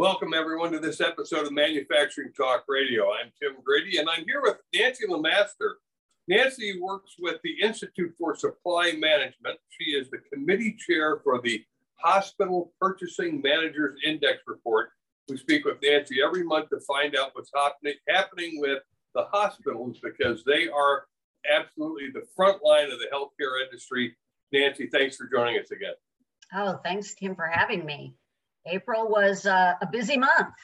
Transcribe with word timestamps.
Welcome, 0.00 0.32
everyone, 0.32 0.72
to 0.72 0.78
this 0.78 1.02
episode 1.02 1.44
of 1.44 1.52
Manufacturing 1.52 2.32
Talk 2.32 2.64
Radio. 2.68 3.12
I'm 3.12 3.30
Tim 3.38 3.62
Grady, 3.62 3.98
and 3.98 4.08
I'm 4.08 4.24
here 4.24 4.40
with 4.40 4.56
Nancy 4.74 5.06
Lemaster. 5.06 5.74
Nancy 6.26 6.80
works 6.80 7.16
with 7.18 7.36
the 7.44 7.54
Institute 7.62 8.14
for 8.18 8.34
Supply 8.34 8.92
Management. 8.92 9.58
She 9.68 9.90
is 9.90 10.08
the 10.08 10.16
committee 10.32 10.74
chair 10.78 11.20
for 11.22 11.42
the 11.42 11.62
Hospital 11.96 12.72
Purchasing 12.80 13.42
Managers 13.42 14.00
Index 14.02 14.38
Report. 14.46 14.88
We 15.28 15.36
speak 15.36 15.66
with 15.66 15.76
Nancy 15.82 16.22
every 16.26 16.44
month 16.44 16.70
to 16.70 16.80
find 16.80 17.14
out 17.14 17.32
what's 17.34 17.52
happening 17.54 18.58
with 18.58 18.78
the 19.14 19.24
hospitals 19.24 19.98
because 20.02 20.42
they 20.44 20.66
are 20.70 21.04
absolutely 21.54 22.08
the 22.14 22.26
front 22.34 22.64
line 22.64 22.90
of 22.90 23.00
the 23.00 23.08
healthcare 23.12 23.62
industry. 23.62 24.16
Nancy, 24.50 24.88
thanks 24.90 25.16
for 25.16 25.28
joining 25.30 25.60
us 25.60 25.70
again. 25.70 25.92
Oh, 26.54 26.80
thanks, 26.82 27.14
Tim, 27.14 27.36
for 27.36 27.48
having 27.48 27.84
me. 27.84 28.14
April 28.66 29.08
was 29.08 29.46
uh, 29.46 29.74
a 29.80 29.86
busy 29.86 30.16
month. 30.16 30.54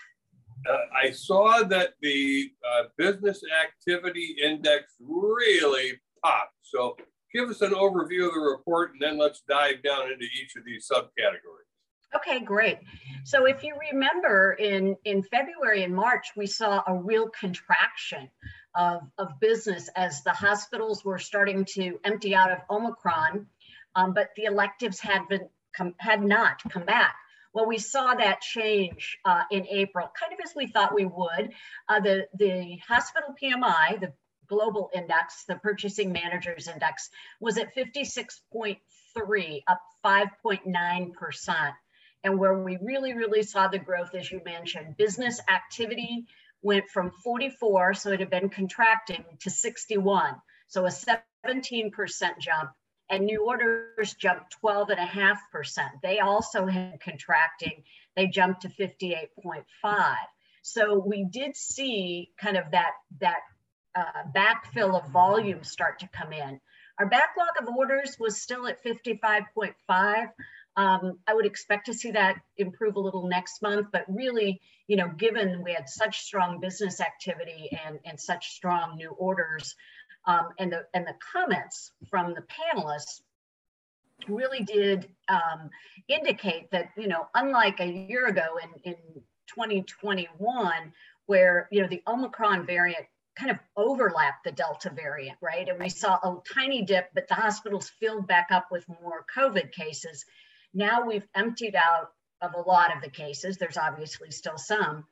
Uh, 0.68 0.76
I 1.04 1.10
saw 1.10 1.62
that 1.64 1.94
the 2.00 2.50
uh, 2.66 2.84
business 2.96 3.40
activity 3.64 4.36
index 4.42 4.94
really 5.00 5.92
popped. 6.22 6.54
So 6.62 6.96
give 7.32 7.48
us 7.48 7.60
an 7.60 7.72
overview 7.72 8.26
of 8.26 8.34
the 8.34 8.40
report 8.40 8.92
and 8.92 9.00
then 9.00 9.18
let's 9.18 9.42
dive 9.48 9.82
down 9.82 10.10
into 10.10 10.24
each 10.24 10.56
of 10.56 10.64
these 10.64 10.88
subcategories. 10.90 11.66
Okay, 12.14 12.40
great. 12.40 12.78
So 13.24 13.46
if 13.46 13.62
you 13.62 13.74
remember 13.92 14.52
in, 14.52 14.96
in 15.04 15.22
February 15.22 15.82
and 15.82 15.94
March, 15.94 16.28
we 16.36 16.46
saw 16.46 16.82
a 16.86 16.94
real 16.94 17.28
contraction 17.28 18.30
of, 18.74 19.02
of 19.18 19.40
business 19.40 19.90
as 19.94 20.22
the 20.22 20.30
hospitals 20.30 21.04
were 21.04 21.18
starting 21.18 21.64
to 21.74 21.98
empty 22.04 22.34
out 22.34 22.52
of 22.52 22.58
Omicron, 22.70 23.46
um, 23.94 24.14
but 24.14 24.30
the 24.36 24.44
electives 24.44 25.00
had 25.00 25.28
been 25.28 25.48
come, 25.76 25.94
had 25.98 26.22
not 26.22 26.62
come 26.70 26.84
back. 26.84 27.16
Well, 27.56 27.64
we 27.64 27.78
saw 27.78 28.14
that 28.14 28.42
change 28.42 29.18
uh, 29.24 29.44
in 29.50 29.66
April, 29.68 30.12
kind 30.20 30.30
of 30.34 30.38
as 30.44 30.54
we 30.54 30.66
thought 30.66 30.94
we 30.94 31.06
would. 31.06 31.54
Uh, 31.88 32.00
the, 32.00 32.26
the 32.38 32.76
hospital 32.86 33.34
PMI, 33.42 33.98
the 33.98 34.12
global 34.46 34.90
index, 34.94 35.44
the 35.44 35.54
purchasing 35.54 36.12
managers 36.12 36.68
index, 36.68 37.08
was 37.40 37.56
at 37.56 37.74
56.3, 37.74 39.62
up 39.68 39.80
5.9%. 40.04 41.72
And 42.24 42.38
where 42.38 42.58
we 42.58 42.76
really, 42.82 43.14
really 43.14 43.42
saw 43.42 43.68
the 43.68 43.78
growth, 43.78 44.14
as 44.14 44.30
you 44.30 44.42
mentioned, 44.44 44.98
business 44.98 45.40
activity 45.48 46.26
went 46.60 46.90
from 46.90 47.10
44, 47.24 47.94
so 47.94 48.10
it 48.10 48.20
had 48.20 48.28
been 48.28 48.50
contracting, 48.50 49.24
to 49.40 49.48
61. 49.48 50.34
So 50.68 50.84
a 50.84 50.90
17% 50.90 51.92
jump 52.38 52.70
and 53.08 53.24
new 53.24 53.46
orders 53.46 54.14
jumped 54.14 54.56
12.5%. 54.62 55.36
They 56.02 56.18
also 56.18 56.66
had 56.66 57.00
contracting, 57.00 57.84
they 58.16 58.26
jumped 58.26 58.62
to 58.62 58.68
58.5. 58.68 60.16
So 60.62 60.98
we 60.98 61.24
did 61.24 61.56
see 61.56 62.30
kind 62.40 62.56
of 62.56 62.72
that, 62.72 62.92
that 63.20 63.40
uh, 63.94 64.24
backfill 64.34 65.00
of 65.00 65.10
volume 65.10 65.62
start 65.62 66.00
to 66.00 66.08
come 66.08 66.32
in. 66.32 66.60
Our 66.98 67.06
backlog 67.06 67.48
of 67.60 67.68
orders 67.68 68.16
was 68.18 68.40
still 68.40 68.66
at 68.66 68.82
55.5. 68.82 70.30
Um, 70.76 71.18
I 71.26 71.34
would 71.34 71.46
expect 71.46 71.86
to 71.86 71.94
see 71.94 72.10
that 72.12 72.36
improve 72.56 72.96
a 72.96 73.00
little 73.00 73.28
next 73.28 73.62
month, 73.62 73.88
but 73.92 74.04
really, 74.08 74.60
you 74.86 74.96
know, 74.96 75.08
given 75.08 75.62
we 75.62 75.72
had 75.72 75.88
such 75.88 76.20
strong 76.20 76.60
business 76.60 77.00
activity 77.00 77.70
and, 77.86 77.98
and 78.04 78.20
such 78.20 78.52
strong 78.52 78.96
new 78.96 79.10
orders, 79.10 79.74
um, 80.26 80.48
and 80.58 80.72
the 80.72 80.86
and 80.94 81.06
the 81.06 81.14
comments 81.32 81.92
from 82.10 82.34
the 82.34 82.42
panelists 82.42 83.20
really 84.28 84.62
did 84.62 85.08
um, 85.28 85.70
indicate 86.08 86.70
that 86.70 86.88
you 86.96 87.08
know 87.08 87.26
unlike 87.34 87.80
a 87.80 87.86
year 87.86 88.26
ago 88.26 88.58
in 88.62 88.92
in 88.92 88.96
2021 89.54 90.92
where 91.26 91.68
you 91.70 91.82
know 91.82 91.88
the 91.88 92.02
omicron 92.06 92.66
variant 92.66 93.04
kind 93.38 93.50
of 93.50 93.58
overlapped 93.76 94.44
the 94.44 94.52
delta 94.52 94.90
variant 94.90 95.36
right? 95.42 95.68
And 95.68 95.78
we 95.78 95.90
saw 95.90 96.14
a 96.14 96.36
tiny 96.54 96.82
dip 96.82 97.10
but 97.14 97.28
the 97.28 97.34
hospitals 97.34 97.90
filled 98.00 98.26
back 98.26 98.48
up 98.50 98.68
with 98.70 98.84
more 98.88 99.24
covid 99.36 99.72
cases. 99.72 100.24
Now 100.72 101.06
we've 101.06 101.26
emptied 101.34 101.74
out 101.76 102.08
of 102.40 102.54
a 102.54 102.68
lot 102.68 102.94
of 102.94 103.02
the 103.02 103.10
cases. 103.10 103.56
There's 103.56 103.76
obviously 103.76 104.30
still 104.30 104.58
some. 104.58 105.04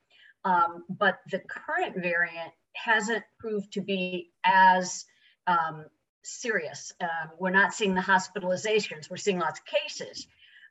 Um, 0.44 0.84
but 0.90 1.18
the 1.30 1.38
current 1.38 1.96
variant 1.96 2.52
hasn't 2.74 3.24
proved 3.38 3.72
to 3.72 3.80
be 3.80 4.30
as 4.44 5.04
um, 5.46 5.86
serious. 6.22 6.92
Um, 7.00 7.30
we're 7.38 7.50
not 7.50 7.74
seeing 7.74 7.94
the 7.94 8.00
hospitalizations, 8.00 9.10
we're 9.10 9.16
seeing 9.16 9.38
lots 9.38 9.60
of 9.60 9.66
cases, 9.66 10.26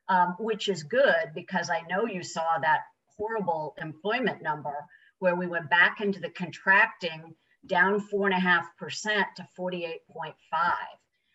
um, 0.09 0.35
which 0.39 0.67
is 0.67 0.83
good 0.83 1.31
because 1.33 1.69
I 1.69 1.81
know 1.89 2.05
you 2.05 2.23
saw 2.23 2.59
that 2.61 2.81
horrible 3.17 3.75
employment 3.79 4.41
number 4.41 4.75
where 5.19 5.35
we 5.35 5.47
went 5.47 5.69
back 5.69 6.01
into 6.01 6.19
the 6.19 6.29
contracting 6.29 7.35
down 7.65 7.99
four 7.99 8.27
and 8.27 8.35
a 8.35 8.39
half 8.39 8.65
percent 8.77 9.25
to 9.37 9.47
48.5. 9.57 10.33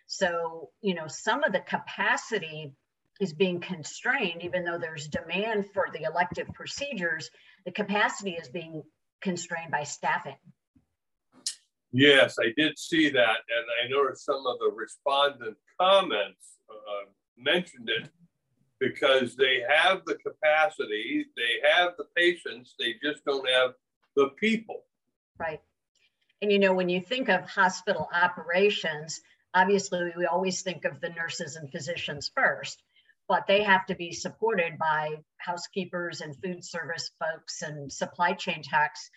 So, 0.06 0.70
you 0.80 0.94
know, 0.94 1.06
some 1.06 1.44
of 1.44 1.52
the 1.52 1.60
capacity 1.60 2.74
is 3.20 3.32
being 3.32 3.60
constrained, 3.60 4.42
even 4.42 4.64
though 4.64 4.78
there's 4.78 5.08
demand 5.08 5.66
for 5.72 5.86
the 5.92 6.04
elective 6.04 6.48
procedures, 6.54 7.30
the 7.64 7.72
capacity 7.72 8.32
is 8.32 8.48
being 8.48 8.82
constrained 9.20 9.70
by 9.70 9.82
staffing. 9.82 10.36
Yes, 11.92 12.36
I 12.38 12.52
did 12.56 12.78
see 12.78 13.08
that. 13.10 13.38
And 13.48 13.66
I 13.84 13.88
noticed 13.88 14.24
some 14.24 14.46
of 14.46 14.58
the 14.58 14.70
respondent 14.74 15.56
comments 15.80 16.56
uh, 16.70 17.10
mentioned 17.36 17.88
it 17.88 18.10
because 18.78 19.34
they 19.36 19.62
have 19.68 20.02
the 20.06 20.16
capacity, 20.16 21.26
they 21.36 21.68
have 21.68 21.92
the 21.98 22.04
patients, 22.16 22.74
they 22.78 22.94
just 23.02 23.24
don't 23.24 23.48
have 23.48 23.72
the 24.16 24.28
people. 24.40 24.84
Right. 25.38 25.60
And 26.42 26.52
you 26.52 26.58
know, 26.58 26.72
when 26.72 26.88
you 26.88 27.00
think 27.00 27.28
of 27.28 27.48
hospital 27.48 28.08
operations, 28.12 29.20
obviously 29.54 30.12
we 30.16 30.26
always 30.26 30.62
think 30.62 30.84
of 30.84 31.00
the 31.00 31.08
nurses 31.10 31.56
and 31.56 31.70
physicians 31.70 32.30
first, 32.34 32.82
but 33.28 33.46
they 33.46 33.62
have 33.62 33.86
to 33.86 33.96
be 33.96 34.12
supported 34.12 34.78
by 34.78 35.16
housekeepers 35.38 36.20
and 36.20 36.36
food 36.36 36.64
service 36.64 37.10
folks 37.18 37.62
and 37.62 37.92
supply 37.92 38.34
chain 38.34 38.62
techs 38.62 39.10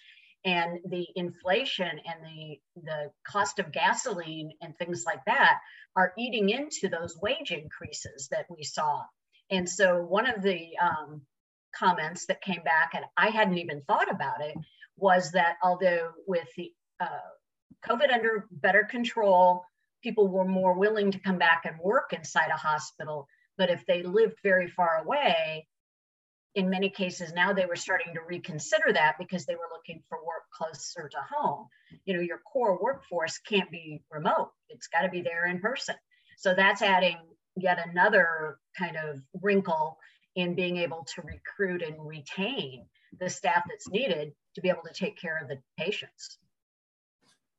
and 0.44 0.80
the 0.86 1.08
inflation 1.16 1.88
and 1.88 2.26
the 2.26 2.60
the 2.84 3.12
cost 3.28 3.60
of 3.60 3.72
gasoline 3.72 4.52
and 4.62 4.76
things 4.78 5.04
like 5.06 5.24
that 5.26 5.60
are 5.96 6.14
eating 6.18 6.50
into 6.50 6.90
those 6.90 7.18
wage 7.22 7.52
increases 7.52 8.28
that 8.32 8.46
we 8.50 8.64
saw. 8.64 9.04
And 9.50 9.68
so 9.68 10.02
one 10.02 10.28
of 10.30 10.42
the 10.42 10.70
um, 10.82 11.22
comments 11.74 12.26
that 12.26 12.42
came 12.42 12.62
back 12.64 12.92
and 12.94 13.06
i 13.18 13.30
hadn't 13.30 13.58
even 13.58 13.82
thought 13.82 14.12
about 14.12 14.42
it 14.42 14.56
was 14.98 15.32
that 15.32 15.56
although 15.64 16.12
with 16.28 16.48
the 16.58 16.72
uh, 17.00 17.08
covid 17.88 18.12
under 18.12 18.48
better 18.52 18.84
control 18.84 19.64
people 20.04 20.28
were 20.28 20.46
more 20.46 20.74
willing 20.74 21.12
to 21.12 21.20
come 21.20 21.38
back 21.38 21.64
and 21.66 21.80
work 21.80 22.14
inside 22.14 22.50
a 22.54 22.58
hospital 22.58 23.28
but 23.58 23.70
if 23.70 23.86
they 23.86 24.04
lived 24.04 24.38
very 24.44 24.68
far 24.68 25.02
away 25.04 25.68
in 26.56 26.70
many 26.70 26.90
cases 26.90 27.34
now 27.34 27.54
they 27.54 27.66
were 27.66 27.76
starting 27.76 28.14
to 28.14 28.22
reconsider 28.28 28.92
that 28.94 29.16
because 29.18 29.46
they 29.46 29.56
were 29.56 29.70
looking 29.72 30.04
for 30.10 30.18
work 30.20 30.44
closer 30.54 31.08
to 31.08 31.18
home. 31.30 31.68
You 32.06 32.16
know 32.16 32.22
your 32.22 32.40
core 32.40 32.82
workforce 32.82 33.38
can't 33.40 33.72
be 33.72 34.02
remote. 34.12 34.52
It's 34.70 34.88
got 34.88 35.02
to 35.02 35.10
be 35.10 35.22
there 35.22 35.48
in 35.48 35.60
person. 35.60 35.96
So 36.38 36.54
that's 36.54 36.82
adding 36.82 37.18
yet 37.56 37.80
another 37.90 38.58
kind 38.78 38.98
of 38.98 39.22
wrinkle 39.42 39.98
in 40.36 40.56
being 40.56 40.78
able 40.78 41.06
to 41.16 41.22
recruit 41.22 41.82
and 41.82 41.96
retain 42.06 42.86
the 43.20 43.30
staff 43.30 43.64
that's 43.68 43.90
needed 43.90 44.32
to 44.56 44.62
be 44.62 44.70
able 44.70 44.84
to 44.88 44.94
take 44.94 45.18
care 45.18 45.38
of 45.42 45.50
the 45.50 45.58
patients. 45.78 46.38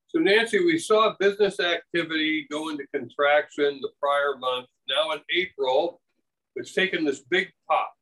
So 0.08 0.19
nancy 0.19 0.62
we 0.62 0.78
saw 0.78 1.14
business 1.19 1.58
activity 1.61 2.46
go 2.50 2.69
into 2.69 2.87
contraction 2.94 3.81
the 3.81 3.90
prior 3.99 4.37
month. 4.38 4.67
Now 4.88 5.12
in 5.12 5.20
april 5.34 6.00
it's 6.56 6.75
taken 6.75 7.05
this 7.06 7.20
big 7.31 7.49
pop 7.67 7.94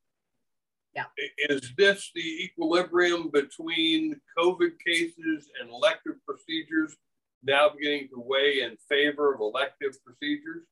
yeah. 0.95 1.05
Is 1.49 1.73
this 1.77 2.11
the 2.15 2.45
equilibrium 2.45 3.31
between 3.31 4.21
COVID 4.37 4.73
cases 4.85 5.49
and 5.61 5.71
elective 5.71 6.15
procedures 6.27 6.97
now 7.45 7.71
beginning 7.71 8.09
to 8.09 8.21
weigh 8.21 8.63
in 8.63 8.77
favor 8.89 9.33
of 9.33 9.41
elective 9.41 9.97
procedures? 10.05 10.65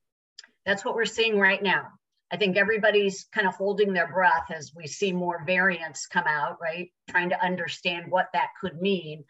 That's 0.65 0.83
what 0.83 0.95
we're 0.95 1.05
seeing 1.05 1.39
right 1.39 1.61
now. 1.61 1.87
I 2.31 2.37
think 2.37 2.57
everybody's 2.57 3.25
kind 3.33 3.47
of 3.47 3.55
holding 3.55 3.93
their 3.93 4.11
breath 4.11 4.51
as 4.53 4.71
we 4.75 4.85
see 4.87 5.11
more 5.11 5.43
variants 5.45 6.05
come 6.05 6.25
out, 6.27 6.57
right? 6.61 6.89
Trying 7.09 7.29
to 7.29 7.43
understand 7.43 8.11
what 8.11 8.27
that 8.33 8.49
could 8.61 8.79
mean. 8.79 9.23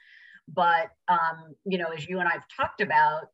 But, 0.48 0.90
um, 1.08 1.56
you 1.66 1.78
know, 1.78 1.92
as 1.96 2.08
you 2.08 2.20
and 2.20 2.28
I've 2.28 2.44
talked 2.58 2.82
about, 2.82 3.28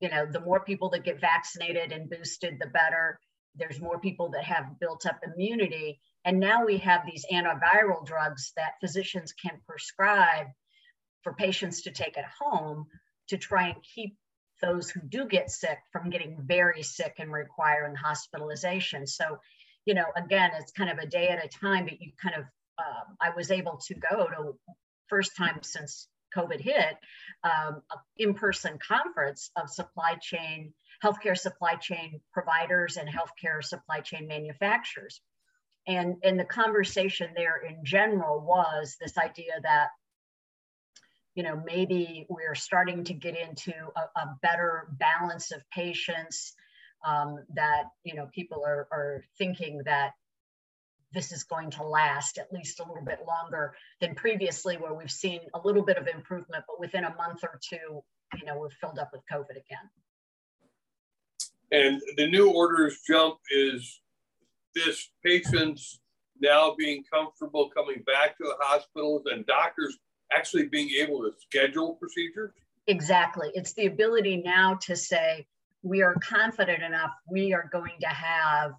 you 0.00 0.08
know, 0.08 0.26
the 0.26 0.40
more 0.40 0.60
people 0.60 0.90
that 0.90 1.04
get 1.04 1.20
vaccinated 1.20 1.90
and 1.90 2.10
boosted, 2.10 2.58
the 2.60 2.66
better. 2.66 3.18
There's 3.56 3.80
more 3.80 3.98
people 3.98 4.30
that 4.30 4.44
have 4.44 4.78
built 4.78 5.06
up 5.06 5.20
immunity 5.24 6.00
and 6.24 6.38
now 6.38 6.64
we 6.64 6.78
have 6.78 7.02
these 7.04 7.26
antiviral 7.32 8.04
drugs 8.04 8.52
that 8.56 8.74
physicians 8.80 9.32
can 9.32 9.60
prescribe 9.66 10.46
for 11.22 11.34
patients 11.34 11.82
to 11.82 11.90
take 11.90 12.16
at 12.18 12.24
home 12.40 12.86
to 13.28 13.36
try 13.36 13.68
and 13.68 13.82
keep 13.94 14.16
those 14.60 14.90
who 14.90 15.00
do 15.00 15.26
get 15.26 15.50
sick 15.50 15.78
from 15.92 16.10
getting 16.10 16.36
very 16.40 16.82
sick 16.82 17.14
and 17.18 17.32
requiring 17.32 17.96
hospitalization. 17.96 19.06
So, 19.06 19.38
you 19.84 19.94
know, 19.94 20.06
again, 20.16 20.52
it's 20.58 20.72
kind 20.72 20.90
of 20.90 20.98
a 20.98 21.06
day 21.06 21.28
at 21.28 21.44
a 21.44 21.48
time, 21.48 21.84
but 21.84 22.00
you 22.00 22.12
kind 22.22 22.36
of 22.36 22.44
um, 22.78 23.16
I 23.20 23.30
was 23.36 23.50
able 23.50 23.78
to 23.86 23.94
go 23.94 24.26
to 24.26 24.58
first 25.08 25.36
time 25.36 25.60
since 25.62 26.08
COVID 26.36 26.60
hit, 26.60 26.96
um, 27.44 27.82
in-person 28.16 28.78
conference 28.86 29.50
of 29.56 29.68
supply 29.68 30.16
chain, 30.20 30.72
healthcare 31.04 31.36
supply 31.36 31.74
chain 31.74 32.20
providers 32.32 32.96
and 32.96 33.08
healthcare 33.08 33.62
supply 33.62 34.00
chain 34.00 34.26
manufacturers. 34.26 35.20
And, 35.86 36.16
and 36.22 36.38
the 36.38 36.44
conversation 36.44 37.30
there 37.34 37.56
in 37.56 37.84
general 37.84 38.40
was 38.40 38.96
this 39.00 39.18
idea 39.18 39.60
that 39.62 39.88
you 41.34 41.42
know, 41.42 41.60
maybe 41.64 42.26
we're 42.28 42.54
starting 42.54 43.04
to 43.04 43.14
get 43.14 43.36
into 43.36 43.72
a, 43.96 44.20
a 44.20 44.38
better 44.42 44.88
balance 44.98 45.50
of 45.50 45.62
patients 45.72 46.54
um, 47.06 47.38
that, 47.54 47.84
you 48.04 48.14
know, 48.14 48.28
people 48.34 48.62
are, 48.66 48.86
are 48.92 49.24
thinking 49.38 49.80
that 49.86 50.12
this 51.12 51.32
is 51.32 51.44
going 51.44 51.70
to 51.70 51.82
last 51.82 52.38
at 52.38 52.52
least 52.52 52.80
a 52.80 52.82
little 52.86 53.04
bit 53.04 53.20
longer 53.26 53.74
than 54.00 54.14
previously 54.14 54.76
where 54.76 54.94
we've 54.94 55.10
seen 55.10 55.40
a 55.54 55.60
little 55.64 55.82
bit 55.82 55.96
of 55.96 56.06
improvement, 56.06 56.64
but 56.66 56.78
within 56.78 57.04
a 57.04 57.14
month 57.16 57.40
or 57.42 57.58
two, 57.62 58.02
you 58.38 58.46
know, 58.46 58.58
we're 58.58 58.70
filled 58.70 58.98
up 58.98 59.10
with 59.12 59.22
COVID 59.32 59.50
again. 59.50 59.90
And 61.70 62.02
the 62.16 62.26
new 62.26 62.50
orders 62.50 63.00
jump 63.06 63.38
is 63.50 64.01
this 64.74 65.10
patients 65.24 66.00
now 66.40 66.74
being 66.76 67.04
comfortable 67.12 67.70
coming 67.74 68.02
back 68.06 68.36
to 68.38 68.44
the 68.44 68.56
hospitals 68.60 69.22
and 69.26 69.46
doctors 69.46 69.98
actually 70.32 70.66
being 70.66 70.90
able 70.98 71.20
to 71.20 71.30
schedule 71.40 71.94
procedures? 71.94 72.52
Exactly. 72.86 73.50
It's 73.54 73.74
the 73.74 73.86
ability 73.86 74.42
now 74.44 74.78
to 74.82 74.96
say, 74.96 75.46
we 75.82 76.02
are 76.02 76.14
confident 76.14 76.82
enough, 76.82 77.10
we 77.30 77.52
are 77.52 77.68
going 77.72 77.98
to 78.00 78.08
have 78.08 78.72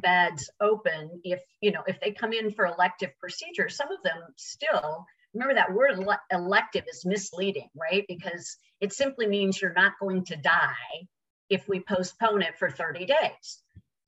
beds 0.00 0.50
open 0.60 1.20
if 1.24 1.40
you 1.60 1.70
know 1.70 1.82
if 1.86 2.00
they 2.00 2.12
come 2.12 2.32
in 2.32 2.50
for 2.50 2.66
elective 2.66 3.10
procedures 3.20 3.76
some 3.76 3.90
of 3.92 4.02
them 4.02 4.22
still 4.36 5.04
remember 5.34 5.54
that 5.54 5.72
word 5.72 6.02
elective 6.30 6.84
is 6.90 7.04
misleading 7.04 7.68
right 7.74 8.04
because 8.08 8.56
it 8.80 8.92
simply 8.92 9.26
means 9.26 9.60
you're 9.60 9.72
not 9.74 9.92
going 10.00 10.24
to 10.24 10.36
die 10.36 11.06
if 11.50 11.68
we 11.68 11.80
postpone 11.80 12.42
it 12.42 12.56
for 12.58 12.70
30 12.70 13.06
days 13.06 13.62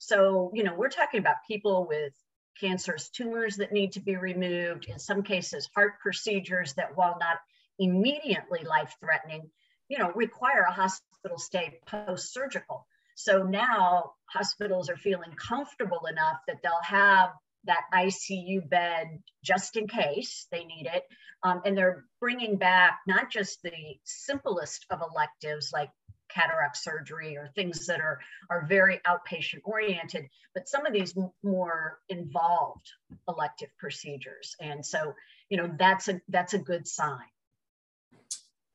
so 0.07 0.51
you 0.55 0.65
know 0.65 0.75
we're 0.75 0.89
talking 0.89 1.21
about 1.21 1.37
people 1.49 1.87
with 1.89 2.13
cancerous 2.61 3.09
tumors 3.11 3.57
that 3.57 3.73
need 3.73 3.93
to 3.93 4.01
be 4.01 4.17
removed, 4.17 4.87
in 4.87 4.99
some 4.99 5.23
cases, 5.23 5.69
heart 5.75 5.95
procedures 6.01 6.75
that, 6.75 6.97
while 6.97 7.17
not 7.21 7.39
immediately 7.79 8.65
life 8.65 8.95
threatening, 9.01 9.51
you 9.89 9.99
know, 9.99 10.13
require 10.15 10.65
a 10.69 10.73
hospital 10.73 11.39
stay 11.39 11.81
post 11.87 12.33
surgical. 12.33 12.87
So 13.17 13.43
now 13.43 14.13
hospitals 14.27 14.89
are 14.89 14.97
feeling 14.97 15.33
comfortable 15.37 16.07
enough 16.07 16.39
that 16.49 16.59
they'll 16.63 16.73
have 16.83 17.31
that 17.65 17.83
ICU 17.93 18.69
bed 18.69 19.07
just 19.43 19.77
in 19.77 19.87
case 19.89 20.47
they 20.51 20.65
need 20.65 20.89
it. 20.93 21.05
Um, 21.43 21.63
and 21.65 21.77
they're 21.77 22.05
bringing 22.21 22.57
back 22.57 22.99
not 23.07 23.31
just 23.31 23.63
the 23.63 23.73
simplest 24.05 24.87
of 24.91 25.01
electives 25.01 25.71
like 25.73 25.91
cataract 26.35 26.77
surgery 26.77 27.37
or 27.37 27.49
things 27.55 27.87
that 27.87 28.01
are, 28.01 28.19
are 28.51 28.67
very 28.67 29.01
outpatient 29.07 29.61
oriented, 29.65 30.29
but 30.55 30.69
some 30.69 30.85
of 30.87 30.93
these 30.93 31.15
more 31.43 32.01
involved 32.09 32.91
elective 33.29 33.71
procedures. 33.79 34.57
And 34.61 34.85
so, 34.85 35.15
you 35.49 35.57
know, 35.57 35.71
that's 35.79 36.09
a, 36.09 36.21
that's 36.29 36.55
a 36.55 36.59
good 36.59 36.87
sign. 36.89 37.31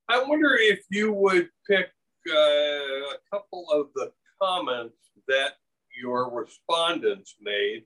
I 0.08 0.24
wonder 0.24 0.56
if 0.56 0.80
you 0.90 1.14
would 1.14 1.50
pick 1.68 1.90
uh, 2.30 2.34
a 2.34 3.18
couple 3.32 3.68
of 3.72 3.88
the 3.96 4.12
comments 4.42 4.96
that 5.28 5.54
your 6.02 6.32
respondents 6.32 7.36
made. 7.42 7.84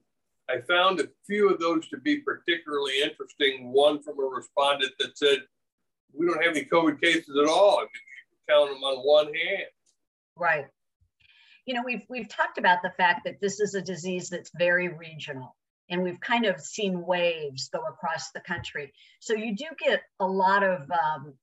I 0.49 0.59
found 0.61 0.99
a 0.99 1.07
few 1.25 1.49
of 1.49 1.59
those 1.59 1.87
to 1.89 1.97
be 1.97 2.17
particularly 2.17 3.01
interesting. 3.01 3.71
One 3.71 4.01
from 4.03 4.19
a 4.19 4.23
respondent 4.23 4.93
that 4.99 5.17
said, 5.17 5.39
we 6.13 6.27
don't 6.27 6.43
have 6.43 6.55
any 6.55 6.65
COVID 6.65 7.01
cases 7.01 7.35
at 7.41 7.49
all. 7.49 7.79
I 7.79 7.81
mean, 7.81 7.89
count 8.49 8.69
them 8.69 8.83
on 8.83 8.97
one 8.99 9.25
hand. 9.25 9.67
Right. 10.37 10.65
You 11.65 11.75
know, 11.75 11.83
we've 11.85 12.03
we've 12.09 12.27
talked 12.27 12.57
about 12.57 12.81
the 12.83 12.91
fact 12.97 13.21
that 13.25 13.39
this 13.39 13.59
is 13.59 13.73
a 13.73 13.81
disease 13.81 14.29
that's 14.29 14.51
very 14.57 14.89
regional 14.89 15.55
and 15.89 16.01
we've 16.01 16.19
kind 16.19 16.45
of 16.45 16.59
seen 16.59 17.05
waves 17.05 17.69
go 17.69 17.81
across 17.83 18.31
the 18.31 18.39
country. 18.39 18.93
So 19.19 19.33
you 19.33 19.55
do 19.55 19.65
get 19.77 20.01
a 20.19 20.27
lot 20.27 20.63
of 20.63 20.89
um, 20.91 21.33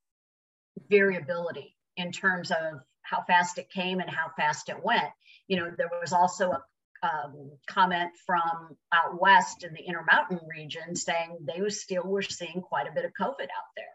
variability 0.88 1.76
in 1.97 2.12
terms 2.12 2.50
of 2.50 2.81
how 3.02 3.23
fast 3.26 3.58
it 3.58 3.70
came 3.70 4.00
and 4.00 4.11
how 4.11 4.31
fast 4.37 4.69
it 4.69 4.82
went. 4.82 5.08
You 5.49 5.58
know, 5.58 5.70
there 5.76 5.91
was 6.00 6.12
also 6.12 6.52
a 6.52 6.62
um, 7.02 7.50
comment 7.67 8.11
from 8.26 8.76
out 8.93 9.20
west 9.20 9.64
in 9.64 9.73
the 9.73 9.81
Intermountain 9.81 10.41
region 10.49 10.94
saying 10.94 11.38
they 11.47 11.61
was 11.62 11.81
still 11.81 12.02
were 12.05 12.23
seeing 12.23 12.61
quite 12.61 12.87
a 12.87 12.93
bit 12.93 13.05
of 13.05 13.12
COVID 13.19 13.44
out 13.44 13.70
there. 13.76 13.87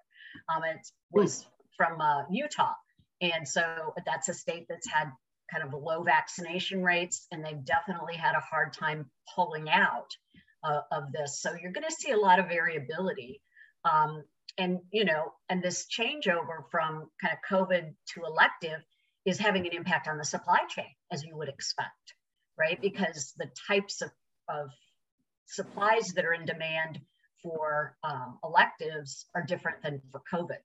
Um, 0.56 0.64
it 0.64 0.80
was 1.12 1.46
from 1.78 2.02
uh, 2.02 2.24
Utah. 2.30 2.74
And 3.22 3.48
so 3.48 3.94
that's 4.06 4.30
a 4.30 4.34
state 4.34 4.66
that's 4.70 4.90
had 4.90 5.12
kind 5.52 5.64
of 5.64 5.74
low 5.80 6.04
vaccination 6.04 6.84
rates, 6.84 7.28
and 7.32 7.46
they've 7.46 7.64
definitely 7.64 8.16
had 8.16 8.36
a 8.36 8.40
hard 8.40 8.74
time 8.74 9.10
pulling 9.36 9.70
out 9.70 10.10
uh, 10.64 10.82
of 10.92 11.12
this. 11.12 11.40
So 11.42 11.54
you're 11.54 11.72
going 11.72 11.88
to 11.88 11.96
see 11.96 12.12
a 12.12 12.18
lot 12.18 12.40
of 12.40 12.48
variability. 12.48 13.42
Um, 13.84 14.24
and, 14.58 14.80
you 14.92 15.06
know, 15.06 15.34
and 15.50 15.62
this 15.62 15.86
changeover 15.86 16.64
from 16.72 17.10
kind 17.22 17.34
of 17.34 17.40
COVID 17.50 17.94
to 18.14 18.24
elective 18.26 18.82
is 19.26 19.38
having 19.38 19.66
an 19.68 19.74
impact 19.74 20.08
on 20.08 20.18
the 20.18 20.26
supply 20.26 20.60
chain, 20.70 20.86
as 21.12 21.24
you 21.24 21.36
would 21.38 21.50
expect, 21.50 22.14
right? 22.58 22.80
Because 22.82 23.34
the 23.38 23.50
types 23.68 24.02
of, 24.02 24.10
of 24.50 24.70
supplies 25.46 26.14
that 26.16 26.26
are 26.26 26.34
in 26.34 26.46
demand 26.46 27.00
for 27.44 27.96
um, 28.04 28.40
electives 28.44 29.26
are 29.36 29.44
different 29.44 29.84
than 29.84 30.02
for 30.12 30.22
COVID 30.34 30.58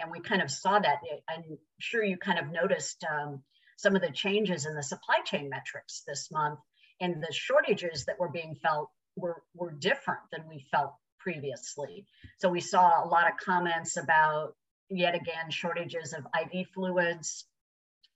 and 0.00 0.10
we 0.10 0.20
kind 0.20 0.42
of 0.42 0.50
saw 0.50 0.78
that. 0.78 0.98
I'm 1.28 1.58
sure 1.78 2.02
you 2.02 2.16
kind 2.16 2.38
of 2.38 2.50
noticed 2.50 3.04
um, 3.04 3.42
some 3.76 3.96
of 3.96 4.02
the 4.02 4.10
changes 4.10 4.66
in 4.66 4.74
the 4.74 4.82
supply 4.82 5.18
chain 5.24 5.48
metrics 5.48 6.02
this 6.06 6.30
month, 6.30 6.58
and 7.00 7.22
the 7.22 7.32
shortages 7.32 8.04
that 8.06 8.18
were 8.18 8.28
being 8.28 8.54
felt 8.62 8.90
were, 9.16 9.42
were 9.54 9.72
different 9.72 10.20
than 10.30 10.48
we 10.48 10.66
felt 10.70 10.94
previously. 11.18 12.06
So 12.38 12.48
we 12.48 12.60
saw 12.60 13.04
a 13.04 13.08
lot 13.08 13.30
of 13.30 13.36
comments 13.38 13.96
about, 13.96 14.54
yet 14.90 15.14
again, 15.14 15.50
shortages 15.50 16.12
of 16.12 16.26
IV 16.40 16.68
fluids, 16.74 17.44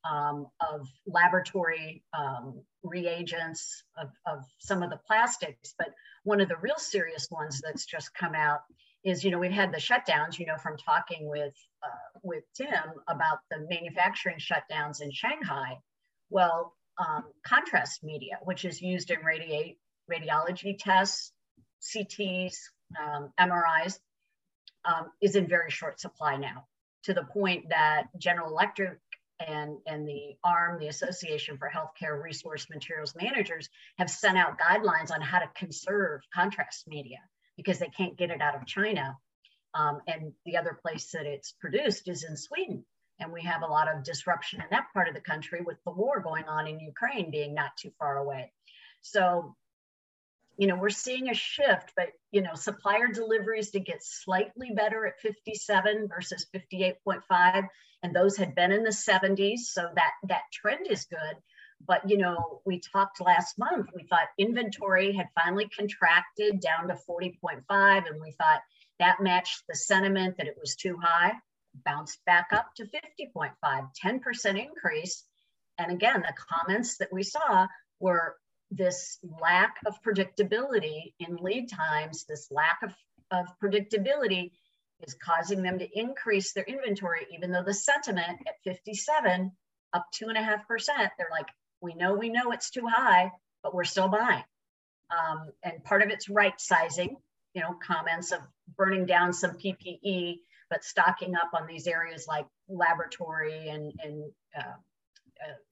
um, 0.09 0.47
of 0.61 0.89
laboratory 1.07 2.05
um, 2.17 2.63
reagents, 2.83 3.83
of, 3.99 4.09
of 4.27 4.45
some 4.59 4.83
of 4.83 4.91
the 4.91 5.01
plastics. 5.07 5.75
But 5.79 5.89
one 6.25 6.41
of 6.41 6.49
the 6.49 6.57
real 6.57 6.79
serious 6.79 7.29
ones 7.31 7.61
that's 7.65 7.87
just 7.87 8.15
come 8.15 8.35
out 8.35 8.61
is, 9.07 9.23
you 9.23 9.31
know, 9.31 9.39
we've 9.39 9.53
had 9.53 9.73
the 9.73 9.79
shutdowns, 9.79 10.39
you 10.39 10.47
know, 10.47 10.57
from 10.57 10.77
talking 10.77 11.29
with, 11.29 11.55
uh, 11.83 12.19
with 12.25 12.43
Tim 12.57 12.93
about 13.07 13.39
the 13.51 13.65
manufacturing 13.71 14.39
shutdowns 14.39 15.01
in 15.01 15.13
Shanghai. 15.13 15.79
Well, 16.29 16.75
um, 16.99 17.25
contrast 17.47 18.03
media, 18.03 18.39
which 18.43 18.65
is 18.65 18.83
used 18.83 19.13
in 19.13 19.21
radiate, 19.21 19.79
radiology 20.11 20.77
tests, 20.77 21.33
CTs, 21.81 22.57
um, 23.01 23.33
MRIs, 23.39 24.01
um, 24.85 25.13
is 25.23 25.37
in 25.37 25.47
very 25.47 25.71
short 25.71 26.01
supply 26.01 26.37
now 26.37 26.67
to 27.05 27.15
the 27.15 27.23
point 27.23 27.69
that 27.69 28.07
General 28.19 28.51
Electric 28.51 28.99
and, 29.39 29.79
and 29.87 30.09
the 30.09 30.35
ARM, 30.43 30.81
the 30.81 30.89
Association 30.89 31.59
for 31.59 31.71
Healthcare 31.71 32.21
Resource 32.21 32.67
Materials 32.71 33.15
Managers, 33.15 33.69
have 33.99 34.11
sent 34.11 34.37
out 34.37 34.59
guidelines 34.59 35.13
on 35.13 35.21
how 35.21 35.39
to 35.39 35.49
conserve 35.55 36.23
contrast 36.35 36.89
media 36.89 37.19
because 37.57 37.79
they 37.79 37.89
can't 37.89 38.17
get 38.17 38.31
it 38.31 38.41
out 38.41 38.57
of 38.57 38.67
China. 38.67 39.17
Um, 39.75 40.01
and 40.07 40.33
the 40.45 40.57
other 40.57 40.79
place 40.81 41.11
that 41.13 41.27
it's 41.27 41.53
produced 41.53 42.09
is 42.09 42.25
in 42.25 42.37
Sweden. 42.37 42.85
And 43.19 43.33
we 43.33 43.43
have 43.43 43.63
a 43.63 43.67
lot 43.67 43.89
of 43.89 44.05
disruption 44.05 44.61
in 44.61 44.67
that 44.71 44.87
part 44.93 45.09
of 45.09 45.15
the 45.15 45.21
country 45.21 45.61
with 45.63 45.79
the 45.85 45.93
war 45.93 46.21
going 46.21 46.45
on 46.45 46.67
in 46.67 46.81
Ukraine 46.81 47.31
being 47.31 47.55
not 47.55 47.77
too 47.77 47.91
far 47.99 48.19
away. 48.19 48.53
So, 49.01 49.55
you 50.59 50.67
know, 50.67 50.77
we're 50.77 50.91
seeing 50.91 51.29
a 51.29 51.35
shift, 51.35 51.93
but, 51.97 52.09
you 52.31 52.43
know, 52.43 52.55
supplier 52.55 53.09
deliveries 53.09 53.71
to 53.71 53.81
get 53.81 54.03
slightly 54.03 54.71
better 54.75 55.07
at 55.07 55.21
57 55.21 56.09
versus 56.09 56.47
58.5. 56.55 57.69
And 58.03 58.15
those 58.15 58.37
had 58.37 58.55
been 58.55 58.73
in 58.73 58.83
the 58.83 58.91
70s. 58.91 59.61
So 59.61 59.89
that, 59.95 60.13
that 60.29 60.43
trend 60.53 60.87
is 60.89 61.07
good. 61.07 61.37
But 61.87 62.09
you 62.09 62.19
know, 62.19 62.61
we 62.65 62.81
talked 62.81 63.21
last 63.21 63.59
month, 63.59 63.91
we 63.95 64.05
thought 64.05 64.29
inventory 64.39 65.13
had 65.13 65.29
finally 65.35 65.69
contracted 65.69 66.61
down 66.61 66.89
to 66.89 66.99
40.5, 67.09 67.63
and 67.71 68.21
we 68.21 68.33
thought 68.33 68.61
that 68.99 69.23
matched 69.23 69.63
the 69.69 69.77
sentiment 69.77 70.37
that 70.39 70.49
it 70.49 70.57
was 70.61 70.75
too 70.75 70.97
high, 71.01 71.35
bounced 71.85 72.19
back 72.25 72.49
up 72.53 72.75
to 72.77 72.85
50.5, 72.85 73.53
10% 74.05 74.67
increase. 74.67 75.25
And 75.79 75.93
again, 75.93 76.23
the 76.23 76.35
comments 76.51 76.99
that 76.99 77.13
we 77.13 77.23
saw 77.23 77.67
were 78.01 78.37
this 78.71 79.19
lack 79.41 79.77
of 79.87 80.03
predictability 80.03 81.13
in 81.21 81.37
lead 81.37 81.71
times, 81.71 82.25
this 82.25 82.49
lack 82.51 82.79
of, 82.83 82.95
of 83.31 83.47
predictability 83.63 84.51
is 85.07 85.15
causing 85.15 85.63
them 85.63 85.79
to 85.79 85.89
increase 85.99 86.53
their 86.53 86.65
inventory, 86.65 87.27
even 87.33 87.53
though 87.53 87.63
the 87.63 87.75
sentiment 87.75 88.41
at 88.47 88.55
57 88.65 89.53
up 89.93 90.07
two 90.13 90.29
and 90.29 90.39
a 90.39 90.43
half 90.43 90.67
percent, 90.67 91.13
they're 91.17 91.29
like, 91.31 91.47
we 91.87 91.95
know 91.95 92.15
we 92.15 92.29
know 92.29 92.53
it's 92.53 92.71
too 92.71 92.87
high, 92.87 93.33
but 93.63 93.75
we're 93.75 93.85
still 93.85 94.09
buying. 94.09 94.45
Um, 95.11 95.53
and 95.63 95.83
part 95.85 96.03
of 96.03 96.11
it's 96.11 96.29
right 96.29 96.61
sizing 96.61 97.17
you 97.57 97.63
know, 97.63 97.75
comments 97.83 98.33
of 98.33 98.41
burning 98.77 99.07
down 99.07 99.33
some 99.33 99.53
PPE, 99.53 100.41
but 100.69 100.85
stocking 100.85 101.35
up 101.35 101.51
on 101.55 101.67
these 101.67 101.87
areas 101.87 102.27
like 102.29 102.45
laboratory 102.69 103.71
and, 103.71 103.95
and, 104.05 104.31
uh, 104.55 104.75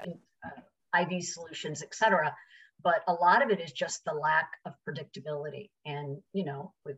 uh, 0.02 0.10
uh, 0.46 1.00
IV 1.02 1.22
solutions, 1.22 1.82
et 1.82 1.94
cetera. 1.94 2.34
But 2.82 3.02
a 3.06 3.12
lot 3.12 3.42
of 3.42 3.50
it 3.50 3.60
is 3.60 3.70
just 3.70 4.02
the 4.06 4.14
lack 4.14 4.48
of 4.64 4.72
predictability. 4.88 5.68
And, 5.84 6.22
you 6.32 6.46
know, 6.46 6.72
with 6.86 6.96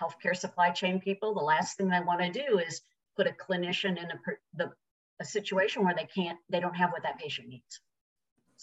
healthcare 0.00 0.34
supply 0.34 0.70
chain 0.70 0.98
people, 0.98 1.34
the 1.34 1.40
last 1.44 1.76
thing 1.76 1.88
they 1.88 2.00
want 2.00 2.22
to 2.22 2.32
do 2.32 2.58
is 2.58 2.80
put 3.18 3.26
a 3.26 3.32
clinician 3.32 4.02
in 4.02 4.10
a, 4.12 4.18
the, 4.54 4.72
a 5.20 5.26
situation 5.26 5.84
where 5.84 5.94
they 5.94 6.08
can't, 6.14 6.38
they 6.48 6.60
don't 6.60 6.76
have 6.76 6.90
what 6.90 7.02
that 7.02 7.18
patient 7.18 7.48
needs. 7.48 7.80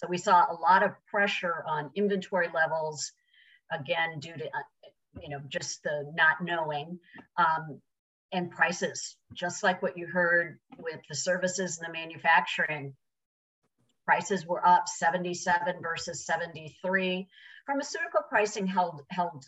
So 0.00 0.06
we 0.08 0.16
saw 0.16 0.46
a 0.50 0.54
lot 0.54 0.82
of 0.82 0.92
pressure 1.10 1.62
on 1.68 1.90
inventory 1.94 2.48
levels, 2.54 3.12
again, 3.70 4.18
due 4.18 4.32
to, 4.32 4.50
you 5.20 5.28
know, 5.28 5.40
just 5.46 5.82
the 5.82 6.10
not 6.14 6.42
knowing 6.42 6.98
um, 7.36 7.82
and 8.32 8.50
prices, 8.50 9.16
just 9.34 9.62
like 9.62 9.82
what 9.82 9.98
you 9.98 10.06
heard 10.06 10.58
with 10.78 11.00
the 11.10 11.14
services 11.14 11.78
and 11.78 11.86
the 11.86 11.92
manufacturing. 11.92 12.94
Prices 14.06 14.46
were 14.46 14.66
up 14.66 14.88
77 14.88 15.82
versus 15.82 16.24
73. 16.24 17.28
Pharmaceutical 17.66 18.22
pricing 18.26 18.66
held, 18.66 19.02
held 19.10 19.44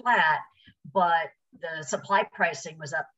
flat, 0.00 0.38
but 0.94 1.32
the 1.60 1.82
supply 1.82 2.22
pricing 2.32 2.78
was 2.78 2.92
up 2.92 3.08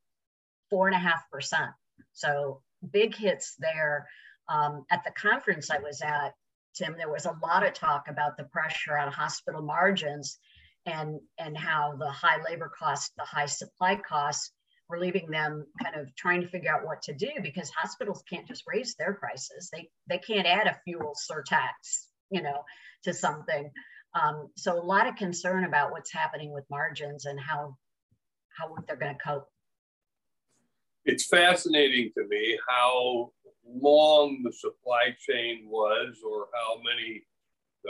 four 0.71 0.87
and 0.87 0.97
a 0.97 0.99
half 0.99 1.29
percent. 1.31 1.73
So 2.15 2.63
big 2.91 3.15
hits 3.15 3.55
there. 3.59 4.09
Um, 4.49 4.87
at 4.91 5.05
the 5.05 5.11
conference 5.11 5.71
I 5.71 5.79
was 5.79 6.01
at, 6.01 6.35
Tim, 6.75 6.95
there 6.97 7.11
was 7.11 7.27
a 7.27 7.37
lot 7.43 7.67
of 7.67 7.75
talk 7.75 8.07
about 8.09 8.37
the 8.37 8.45
pressure 8.45 8.97
on 8.97 9.13
hospital 9.13 9.63
margins 9.63 10.39
and, 10.87 11.21
and 11.39 11.57
how 11.57 11.97
the 11.99 12.11
high 12.11 12.43
labor 12.49 12.71
costs, 12.79 13.13
the 13.17 13.25
high 13.25 13.47
supply 13.47 13.97
costs 13.97 14.53
were 14.89 14.99
leaving 14.99 15.31
them 15.31 15.67
kind 15.83 15.95
of 15.95 16.15
trying 16.17 16.41
to 16.41 16.49
figure 16.49 16.73
out 16.73 16.85
what 16.85 17.03
to 17.03 17.15
do 17.15 17.31
because 17.43 17.71
hospitals 17.71 18.23
can't 18.29 18.47
just 18.47 18.65
raise 18.67 18.95
their 18.97 19.15
prices. 19.15 19.71
They, 19.73 19.89
they 20.09 20.19
can't 20.19 20.47
add 20.47 20.67
a 20.67 20.79
fuel 20.85 21.15
surtax, 21.31 22.07
you 22.31 22.43
know, 22.43 22.65
to 23.05 23.15
something. 23.15 23.71
Um, 24.21 24.49
so 24.57 24.79
a 24.79 24.83
lot 24.83 25.07
of 25.07 25.15
concern 25.17 25.65
about 25.65 25.93
what's 25.93 26.13
happening 26.13 26.53
with 26.53 26.65
margins 26.71 27.25
and 27.25 27.39
how, 27.39 27.77
how 28.59 28.75
they're 28.87 28.97
going 28.97 29.15
to 29.15 29.23
cope. 29.23 29.47
It's 31.05 31.27
fascinating 31.27 32.11
to 32.19 32.27
me 32.29 32.59
how 32.69 33.33
long 33.81 34.43
the 34.43 34.53
supply 34.53 35.15
chain 35.19 35.67
was 35.69 36.17
or 36.27 36.49
how 36.55 36.81
many 36.83 37.23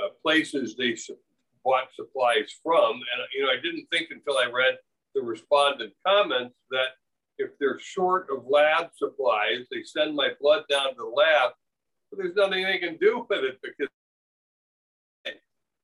uh, 0.03 0.09
places 0.23 0.77
they 0.77 0.95
su- 0.95 1.17
bought 1.65 1.95
supplies 1.95 2.55
from. 2.63 2.95
And, 2.95 3.23
you 3.35 3.45
know, 3.45 3.51
I 3.51 3.61
didn't 3.63 3.87
think 3.91 4.11
until 4.11 4.39
I 4.39 4.51
read 4.51 4.79
the 5.15 5.23
respondent 5.23 5.93
comments 6.07 6.57
that 6.71 6.97
if 7.39 7.51
they're 7.59 7.79
short 7.79 8.29
of 8.31 8.45
lab 8.49 8.91
supplies, 8.95 9.67
they 9.71 9.83
send 9.83 10.15
my 10.15 10.31
blood 10.41 10.65
down 10.69 10.91
to 10.91 10.97
the 10.97 11.05
lab, 11.05 11.53
but 12.11 12.19
there's 12.19 12.35
nothing 12.37 12.65
they 12.65 12.79
can 12.79 12.97
do 12.99 13.27
with 13.29 13.45
it 13.45 13.59
because 13.63 13.89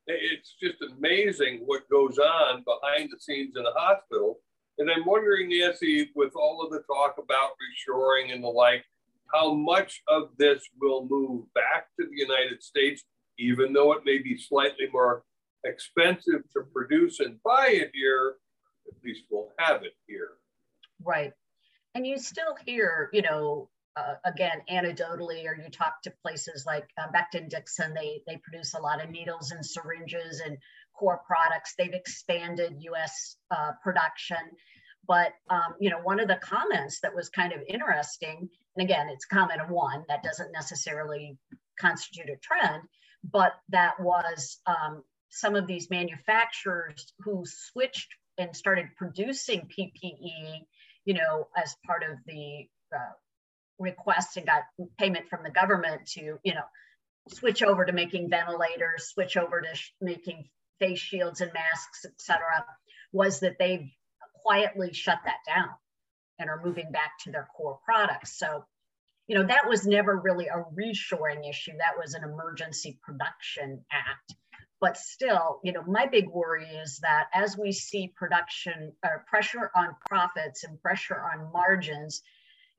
it's 0.07 0.55
just 0.63 0.77
amazing 0.83 1.63
what 1.67 1.89
goes 1.91 2.19
on 2.19 2.65
behind 2.65 3.11
the 3.11 3.19
scenes 3.19 3.55
in 3.57 3.65
the 3.65 3.73
hospital. 3.75 4.39
And 4.79 4.91
I'm 4.91 5.05
wondering, 5.05 5.49
Nancy, 5.49 6.11
with 6.15 6.33
all 6.37 6.63
of 6.63 6.71
the 6.71 6.83
talk 6.83 7.17
about 7.19 7.51
reshoring 7.59 8.33
and 8.33 8.45
the 8.45 8.49
like, 8.49 8.85
how 9.33 9.55
much 9.55 10.03
of 10.09 10.31
this 10.39 10.63
will 10.81 11.07
move 11.09 11.45
back 11.55 11.89
to 11.99 12.07
the 12.07 12.17
United 12.17 12.63
States, 12.63 13.05
even 13.39 13.73
though 13.73 13.93
it 13.93 14.03
may 14.05 14.19
be 14.19 14.39
slightly 14.39 14.89
more 14.93 15.25
expensive 15.65 16.43
to 16.53 16.63
produce 16.73 17.21
and 17.21 17.43
buy 17.43 17.69
it 17.71 17.91
here, 17.93 18.37
at 18.87 18.95
least 19.05 19.25
we'll 19.31 19.53
have 19.59 19.83
it 19.83 19.95
here. 20.07 20.33
Right. 21.03 21.33
And 21.95 22.07
you 22.07 22.19
still 22.19 22.57
hear, 22.65 23.11
you 23.13 23.23
know, 23.23 23.69
uh, 23.97 24.15
again, 24.25 24.61
anecdotally, 24.71 25.47
or 25.47 25.57
you 25.57 25.71
talk 25.71 26.03
to 26.03 26.13
places 26.23 26.65
like 26.67 26.89
uh, 26.99 27.07
Becton 27.15 27.49
Dickinson, 27.49 27.95
they, 27.95 28.23
they 28.27 28.37
produce 28.37 28.75
a 28.75 28.81
lot 28.81 29.03
of 29.03 29.11
needles 29.11 29.53
and 29.53 29.65
syringes 29.65 30.41
and 30.45 30.59
core 30.95 31.21
products. 31.27 31.75
They've 31.77 31.93
expanded 31.93 32.77
US 32.81 33.37
uh, 33.51 33.73
production. 33.83 34.37
But, 35.09 35.33
um, 35.51 35.75
you 35.81 35.89
know, 35.89 36.01
one 36.01 36.21
of 36.21 36.29
the 36.29 36.37
comments 36.37 37.01
that 37.01 37.15
was 37.15 37.29
kind 37.29 37.53
of 37.53 37.61
interesting, 37.69 38.51
and 38.77 38.85
again, 38.85 39.09
it's 39.09 39.25
comment 39.25 39.61
of 39.61 39.71
one, 39.71 40.05
that 40.09 40.23
doesn't 40.23 40.53
necessarily 40.53 41.39
constitute 41.81 42.29
a 42.29 42.37
trend, 42.37 42.83
but 43.25 43.53
that 43.71 43.99
was 43.99 44.59
um, 44.67 45.03
some 45.31 45.57
of 45.57 45.67
these 45.67 45.91
manufacturers 45.91 47.13
who 47.21 47.45
switched 47.47 48.09
and 48.39 48.55
started 48.55 48.87
producing 48.97 49.69
PPE, 49.79 50.67
you 51.07 51.15
know, 51.15 51.49
as 51.57 51.75
part 51.87 52.03
of 52.03 52.19
the 52.27 52.69
uh, 52.95 53.13
request 53.79 54.37
and 54.37 54.47
got 54.47 54.63
payment 54.99 55.29
from 55.29 55.43
the 55.43 55.51
government 55.51 56.07
to, 56.07 56.39
you 56.45 56.55
know, 56.55 56.65
switch 57.29 57.63
over 57.63 57.85
to 57.85 57.93
making 57.93 58.29
ventilators, 58.29 59.09
switch 59.09 59.37
over 59.37 59.63
to 59.63 59.69
making 60.01 60.49
face 60.79 60.99
shields 60.99 61.41
and 61.41 61.53
masks, 61.55 62.05
et 62.05 62.13
cetera, 62.19 62.65
was 63.13 63.41
that 63.41 63.57
they've 63.59 63.91
quietly 64.45 64.93
shut 64.93 65.19
that 65.25 65.39
down 65.47 65.71
and 66.39 66.49
are 66.49 66.63
moving 66.65 66.91
back 66.91 67.13
to 67.25 67.31
their 67.31 67.49
core 67.57 67.79
products. 67.85 68.39
So, 68.39 68.65
you 69.27 69.37
know, 69.37 69.47
that 69.47 69.69
was 69.69 69.87
never 69.87 70.17
really 70.17 70.47
a 70.47 70.65
reshoring 70.79 71.49
issue. 71.49 71.73
That 71.73 71.99
was 71.99 72.15
an 72.15 72.25
emergency 72.25 72.99
production 73.03 73.85
act. 73.91 74.35
But 74.81 74.97
still, 74.97 75.61
you 75.65 75.73
know, 75.73 75.83
my 75.83 76.07
big 76.07 76.29
worry 76.29 76.67
is 76.67 76.99
that 76.99 77.29
as 77.33 77.57
we 77.57 77.73
see 77.73 78.13
production 78.15 78.93
or 79.05 79.25
pressure 79.27 79.71
on 79.75 79.97
profits 80.09 80.65
and 80.65 80.81
pressure 80.81 81.19
on 81.19 81.51
margins, 81.53 82.23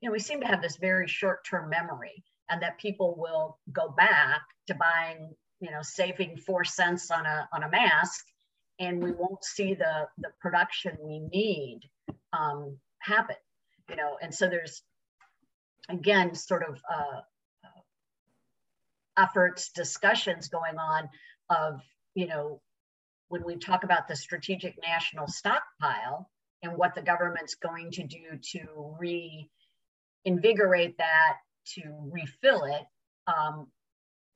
you 0.00 0.08
know, 0.08 0.12
we 0.12 0.20
seem 0.20 0.40
to 0.40 0.46
have 0.46 0.62
this 0.62 0.76
very 0.76 1.08
short-term 1.08 1.68
memory 1.68 2.22
and 2.48 2.62
that 2.62 2.78
people 2.78 3.16
will 3.18 3.58
go 3.72 3.88
back 3.88 4.42
to 4.68 4.74
buying, 4.74 5.34
you 5.60 5.70
know, 5.72 5.82
saving 5.82 6.36
four 6.36 6.64
cents 6.64 7.10
on 7.10 7.26
a, 7.26 7.48
on 7.52 7.64
a 7.64 7.68
mask 7.68 8.24
and 8.78 9.02
we 9.02 9.12
won't 9.12 9.44
see 9.44 9.74
the, 9.74 10.06
the 10.18 10.30
production 10.40 10.96
we 11.00 11.18
need 11.18 11.80
um, 12.32 12.76
happen, 13.00 13.36
you 13.88 13.96
know, 13.96 14.16
and 14.20 14.34
so 14.34 14.48
there's, 14.48 14.82
again, 15.88 16.34
sort 16.34 16.62
of 16.68 16.80
uh, 16.90 17.20
uh, 17.64 17.80
efforts, 19.16 19.70
discussions 19.70 20.48
going 20.48 20.78
on 20.78 21.08
of, 21.50 21.80
you 22.14 22.26
know, 22.26 22.60
when 23.28 23.44
we 23.44 23.56
talk 23.56 23.84
about 23.84 24.08
the 24.08 24.16
strategic 24.16 24.76
national 24.82 25.28
stockpile 25.28 26.30
and 26.62 26.76
what 26.76 26.94
the 26.94 27.02
government's 27.02 27.54
going 27.54 27.90
to 27.92 28.04
do 28.04 28.38
to 28.52 28.96
reinvigorate 30.24 30.98
that, 30.98 31.36
to 31.74 31.82
refill 32.10 32.64
it, 32.64 32.82
um, 33.26 33.66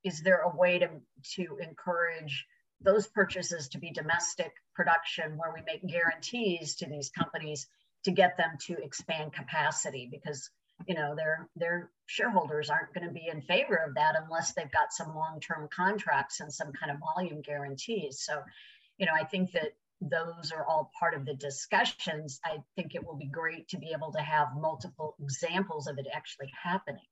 is 0.04 0.20
there 0.22 0.42
a 0.42 0.56
way 0.56 0.78
to, 0.78 0.88
to 1.34 1.58
encourage 1.62 2.46
those 2.80 3.06
purchases 3.06 3.68
to 3.68 3.78
be 3.78 3.90
domestic 3.90 4.52
production 4.74 5.36
where 5.36 5.52
we 5.54 5.62
make 5.64 5.86
guarantees 5.86 6.74
to 6.76 6.86
these 6.86 7.10
companies 7.10 7.66
to 8.04 8.10
get 8.10 8.36
them 8.36 8.56
to 8.66 8.76
expand 8.82 9.32
capacity 9.32 10.08
because 10.10 10.50
you 10.86 10.94
know 10.94 11.14
their 11.14 11.48
their 11.56 11.90
shareholders 12.06 12.70
aren't 12.70 12.92
going 12.94 13.06
to 13.06 13.12
be 13.12 13.28
in 13.28 13.42
favor 13.42 13.76
of 13.76 13.94
that 13.94 14.14
unless 14.22 14.52
they've 14.52 14.72
got 14.72 14.92
some 14.92 15.14
long-term 15.14 15.68
contracts 15.74 16.40
and 16.40 16.52
some 16.52 16.72
kind 16.72 16.90
of 16.90 16.98
volume 17.14 17.40
guarantees 17.40 18.20
so 18.20 18.40
you 18.98 19.06
know 19.06 19.12
i 19.14 19.24
think 19.24 19.52
that 19.52 19.74
those 20.00 20.50
are 20.50 20.66
all 20.66 20.90
part 20.98 21.14
of 21.14 21.24
the 21.24 21.34
discussions 21.34 22.40
i 22.44 22.56
think 22.74 22.94
it 22.94 23.04
will 23.04 23.16
be 23.16 23.26
great 23.26 23.68
to 23.68 23.78
be 23.78 23.92
able 23.94 24.10
to 24.10 24.20
have 24.20 24.48
multiple 24.58 25.14
examples 25.22 25.86
of 25.86 25.98
it 25.98 26.06
actually 26.12 26.50
happening 26.60 27.06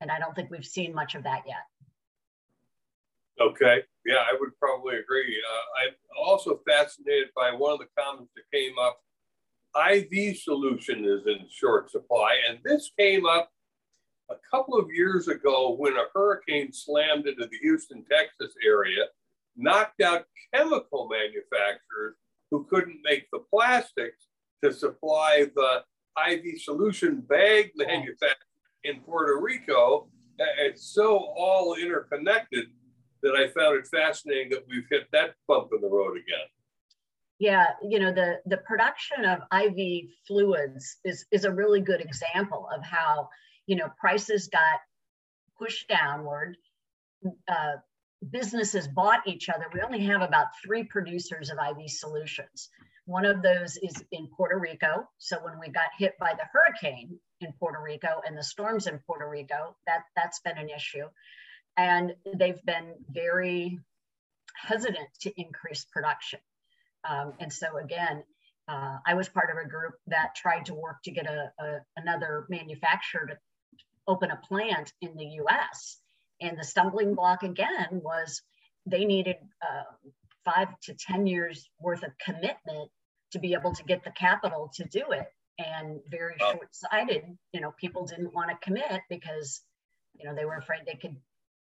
and 0.00 0.10
i 0.10 0.18
don't 0.18 0.36
think 0.36 0.50
we've 0.50 0.64
seen 0.64 0.94
much 0.94 1.14
of 1.14 1.24
that 1.24 1.42
yet 1.46 1.64
Okay, 3.40 3.82
yeah, 4.06 4.22
I 4.30 4.36
would 4.38 4.56
probably 4.60 4.96
agree. 4.96 5.42
Uh, 5.42 5.82
I'm 5.82 5.94
also 6.16 6.60
fascinated 6.68 7.30
by 7.34 7.50
one 7.50 7.72
of 7.72 7.80
the 7.80 7.88
comments 7.98 8.30
that 8.36 8.56
came 8.56 8.78
up. 8.80 9.00
IV 9.76 10.36
solution 10.38 11.04
is 11.04 11.26
in 11.26 11.46
short 11.50 11.90
supply, 11.90 12.36
and 12.48 12.58
this 12.64 12.90
came 12.98 13.26
up 13.26 13.50
a 14.30 14.36
couple 14.50 14.78
of 14.78 14.88
years 14.92 15.28
ago 15.28 15.74
when 15.78 15.94
a 15.94 16.04
hurricane 16.14 16.72
slammed 16.72 17.26
into 17.26 17.46
the 17.46 17.58
Houston, 17.60 18.04
Texas 18.10 18.54
area, 18.64 19.04
knocked 19.56 20.00
out 20.00 20.24
chemical 20.54 21.08
manufacturers 21.08 22.16
who 22.50 22.64
couldn't 22.70 23.00
make 23.04 23.26
the 23.32 23.40
plastics 23.50 24.28
to 24.62 24.72
supply 24.72 25.46
the 25.54 25.82
IV 26.28 26.60
solution 26.60 27.20
bag 27.20 27.72
manufacturer 27.76 28.36
in 28.84 29.00
Puerto 29.00 29.40
Rico. 29.40 30.08
It's 30.58 30.94
so 30.94 31.18
all 31.36 31.74
interconnected 31.74 32.66
that 33.22 33.34
I 33.34 33.48
found 33.48 33.76
it 33.76 33.86
fascinating 33.86 34.50
that 34.50 34.64
we've 34.68 34.86
hit 34.90 35.08
that 35.12 35.34
bump 35.48 35.70
in 35.74 35.80
the 35.80 35.88
road 35.88 36.16
again. 36.16 36.46
Yeah, 37.44 37.66
you 37.82 37.98
know, 37.98 38.10
the, 38.10 38.40
the 38.46 38.56
production 38.56 39.26
of 39.26 39.40
IV 39.52 40.06
fluids 40.26 40.96
is, 41.04 41.26
is 41.30 41.44
a 41.44 41.52
really 41.52 41.82
good 41.82 42.00
example 42.00 42.66
of 42.74 42.82
how, 42.82 43.28
you 43.66 43.76
know, 43.76 43.90
prices 44.00 44.48
got 44.48 44.80
pushed 45.58 45.86
downward. 45.86 46.56
Uh, 47.46 47.72
businesses 48.30 48.88
bought 48.88 49.20
each 49.26 49.50
other, 49.50 49.66
we 49.74 49.82
only 49.82 50.02
have 50.06 50.22
about 50.22 50.46
three 50.64 50.84
producers 50.84 51.50
of 51.50 51.58
IV 51.58 51.90
solutions. 51.90 52.70
One 53.04 53.26
of 53.26 53.42
those 53.42 53.76
is 53.76 54.02
in 54.10 54.26
Puerto 54.34 54.58
Rico. 54.58 55.06
So 55.18 55.36
when 55.44 55.60
we 55.60 55.68
got 55.68 55.90
hit 55.98 56.14
by 56.18 56.32
the 56.32 56.48
hurricane 56.50 57.18
in 57.42 57.52
Puerto 57.60 57.82
Rico 57.84 58.22
and 58.26 58.38
the 58.38 58.42
storms 58.42 58.86
in 58.86 59.00
Puerto 59.06 59.28
Rico, 59.28 59.76
that, 59.86 60.04
that's 60.16 60.40
been 60.40 60.56
an 60.56 60.70
issue. 60.70 61.08
And 61.76 62.14
they've 62.38 62.64
been 62.64 62.94
very 63.10 63.78
hesitant 64.56 65.08
to 65.20 65.32
increase 65.38 65.84
production. 65.92 66.40
Um, 67.08 67.34
and 67.40 67.52
so 67.52 67.78
again, 67.78 68.24
uh, 68.66 68.98
I 69.06 69.14
was 69.14 69.28
part 69.28 69.50
of 69.50 69.58
a 69.62 69.68
group 69.68 69.94
that 70.06 70.34
tried 70.34 70.66
to 70.66 70.74
work 70.74 70.96
to 71.04 71.10
get 71.10 71.26
a, 71.26 71.52
a, 71.58 71.78
another 71.96 72.46
manufacturer 72.48 73.26
to 73.26 73.38
open 74.06 74.30
a 74.30 74.40
plant 74.48 74.92
in 75.00 75.16
the 75.16 75.40
US. 75.42 75.98
And 76.40 76.58
the 76.58 76.64
stumbling 76.64 77.14
block 77.14 77.42
again 77.42 77.88
was 77.90 78.42
they 78.86 79.04
needed 79.04 79.36
uh, 79.62 80.08
five 80.44 80.68
to 80.84 80.94
10 80.94 81.26
years 81.26 81.68
worth 81.80 82.02
of 82.02 82.12
commitment 82.24 82.90
to 83.32 83.38
be 83.38 83.54
able 83.54 83.74
to 83.74 83.82
get 83.84 84.04
the 84.04 84.10
capital 84.10 84.70
to 84.74 84.84
do 84.84 85.04
it. 85.10 85.26
And 85.58 86.00
very 86.10 86.34
oh. 86.40 86.52
short 86.52 86.68
sighted, 86.74 87.24
you 87.52 87.60
know, 87.60 87.72
people 87.78 88.06
didn't 88.06 88.34
want 88.34 88.50
to 88.50 88.56
commit 88.62 89.02
because, 89.08 89.62
you 90.14 90.28
know, 90.28 90.34
they 90.34 90.44
were 90.44 90.56
afraid 90.56 90.80
they 90.86 90.98
could, 91.00 91.16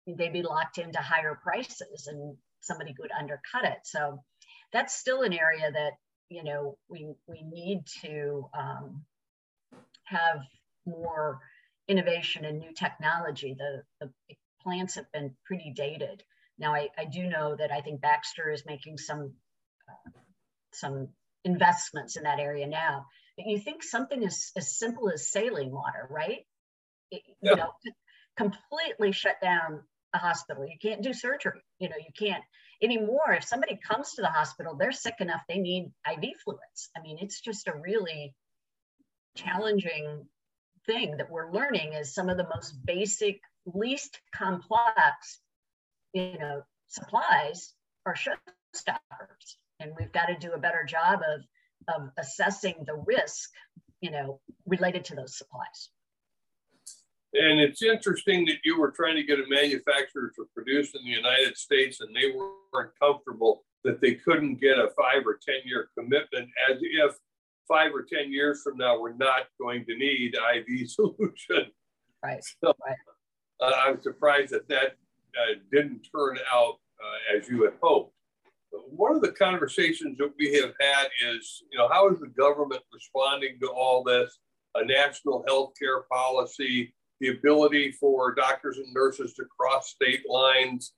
they'd 0.07 0.33
be 0.33 0.43
locked 0.43 0.79
into 0.79 0.99
higher 0.99 1.39
prices 1.43 2.07
and 2.07 2.37
somebody 2.61 2.95
could 2.95 3.11
undercut 3.19 3.65
it. 3.65 3.79
So 3.85 4.23
that's 4.73 4.95
still 4.95 5.23
an 5.23 5.33
area 5.33 5.71
that, 5.71 5.93
you 6.29 6.45
know, 6.45 6.77
we, 6.89 7.09
we 7.27 7.43
need 7.43 7.85
to 8.03 8.49
um, 8.59 9.05
have 10.05 10.41
more 10.87 11.41
innovation 11.89 12.45
and 12.45 12.59
new 12.59 12.73
technology. 12.73 13.57
The, 13.59 13.83
the 14.01 14.13
plants 14.63 14.95
have 14.95 15.11
been 15.13 15.35
pretty 15.45 15.73
dated. 15.75 16.23
Now, 16.59 16.75
I, 16.75 16.89
I 16.97 17.07
do 17.07 17.27
know 17.27 17.57
that 17.57 17.73
I 17.73 17.81
think 17.81 18.01
Baxter 18.01 18.51
is 18.51 18.65
making 18.67 18.99
some 18.99 19.33
uh, 19.89 20.11
some 20.73 21.09
investments 21.45 22.17
in 22.17 22.25
that 22.25 22.39
area 22.39 22.67
now. 22.67 23.07
But 23.37 23.47
you 23.47 23.59
think 23.59 23.83
something 23.83 24.25
as, 24.25 24.53
as 24.57 24.79
simple 24.79 25.11
as 25.11 25.31
saline 25.31 25.71
water, 25.71 26.07
right? 26.11 26.47
It, 27.11 27.23
yeah. 27.43 27.51
You 27.51 27.57
know, 27.57 27.73
completely 28.37 29.13
shut 29.13 29.41
down 29.43 29.81
a 30.13 30.19
hospital. 30.19 30.65
You 30.67 30.77
can't 30.81 31.03
do 31.03 31.13
surgery. 31.13 31.61
You 31.79 31.89
know, 31.89 31.97
you 31.99 32.13
can't 32.17 32.45
anymore. 32.83 33.33
If 33.33 33.45
somebody 33.45 33.77
comes 33.77 34.15
to 34.15 34.23
the 34.23 34.29
hospital, 34.29 34.77
they're 34.77 34.93
sick 34.93 35.17
enough, 35.21 35.43
they 35.49 35.59
need 35.59 35.93
IV 36.11 36.41
fluids. 36.45 36.91
I 36.97 37.01
mean, 37.01 37.19
it's 37.21 37.41
just 37.41 37.69
a 37.69 37.75
really 37.75 38.35
challenging 39.37 40.27
thing 40.87 41.17
that 41.19 41.31
we're 41.31 41.53
learning 41.53 41.93
is 41.93 42.15
some 42.15 42.29
of 42.29 42.37
the 42.37 42.49
most 42.55 42.75
basic, 42.85 43.41
least 43.67 44.19
complex, 44.35 45.41
you 46.13 46.39
know, 46.39 46.63
supplies 46.89 47.73
are 48.07 48.15
showstoppers. 48.15 49.57
And 49.79 49.93
we've 49.99 50.13
got 50.13 50.27
to 50.27 50.37
do 50.39 50.53
a 50.53 50.59
better 50.59 50.85
job 50.85 51.21
of, 51.27 51.41
of 51.95 52.11
assessing 52.19 52.75
the 52.85 52.95
risk, 52.95 53.51
you 54.01 54.11
know, 54.11 54.41
related 54.67 55.05
to 55.07 55.15
those 55.15 55.37
supplies. 55.37 55.91
And 57.33 57.61
it's 57.61 57.83
interesting 57.83 58.45
that 58.47 58.57
you 58.65 58.81
were 58.81 58.91
trying 58.91 59.15
to 59.17 59.23
get 59.23 59.39
a 59.39 59.45
manufacturer 59.49 60.33
to 60.35 60.49
produce 60.53 60.95
in 60.95 61.05
the 61.05 61.11
United 61.11 61.57
States 61.57 62.01
and 62.01 62.15
they 62.15 62.33
weren't 62.33 62.91
comfortable 63.01 63.63
that 63.85 64.01
they 64.01 64.15
couldn't 64.15 64.61
get 64.61 64.79
a 64.79 64.91
five 64.97 65.27
or 65.27 65.39
10 65.41 65.61
year 65.65 65.89
commitment 65.97 66.49
as 66.69 66.79
if 66.81 67.15
five 67.69 67.93
or 67.95 68.03
10 68.03 68.33
years 68.33 68.63
from 68.63 68.77
now, 68.77 68.99
we're 68.99 69.15
not 69.15 69.47
going 69.61 69.85
to 69.87 69.97
need 69.97 70.35
IV 70.35 70.91
solution. 70.91 71.71
Right. 72.23 72.45
So, 72.63 72.75
right. 72.87 72.97
Uh, 73.61 73.73
I'm 73.87 74.03
surprised 74.03 74.53
that 74.53 74.69
that 74.69 74.97
uh, 75.39 75.55
didn't 75.71 76.07
turn 76.15 76.39
out 76.53 76.79
uh, 77.03 77.37
as 77.37 77.49
you 77.49 77.63
had 77.63 77.75
hoped. 77.81 78.15
One 78.73 79.15
of 79.15 79.23
the 79.23 79.33
conversations 79.33 80.19
that 80.19 80.33
we 80.39 80.55
have 80.55 80.73
had 80.81 81.09
is, 81.29 81.63
you 81.71 81.79
know, 81.79 81.89
how 81.89 82.09
is 82.11 82.21
the 82.21 82.29
government 82.29 82.83
responding 82.93 83.59
to 83.61 83.69
all 83.69 84.03
this? 84.03 84.39
A 84.77 84.85
national 84.85 85.45
health 85.49 85.73
care 85.81 86.03
policy, 86.03 86.95
the 87.21 87.29
ability 87.29 87.93
for 87.93 88.35
doctors 88.35 88.79
and 88.79 88.93
nurses 88.93 89.35
to 89.35 89.45
cross 89.45 89.91
state 89.91 90.23
lines. 90.29 90.93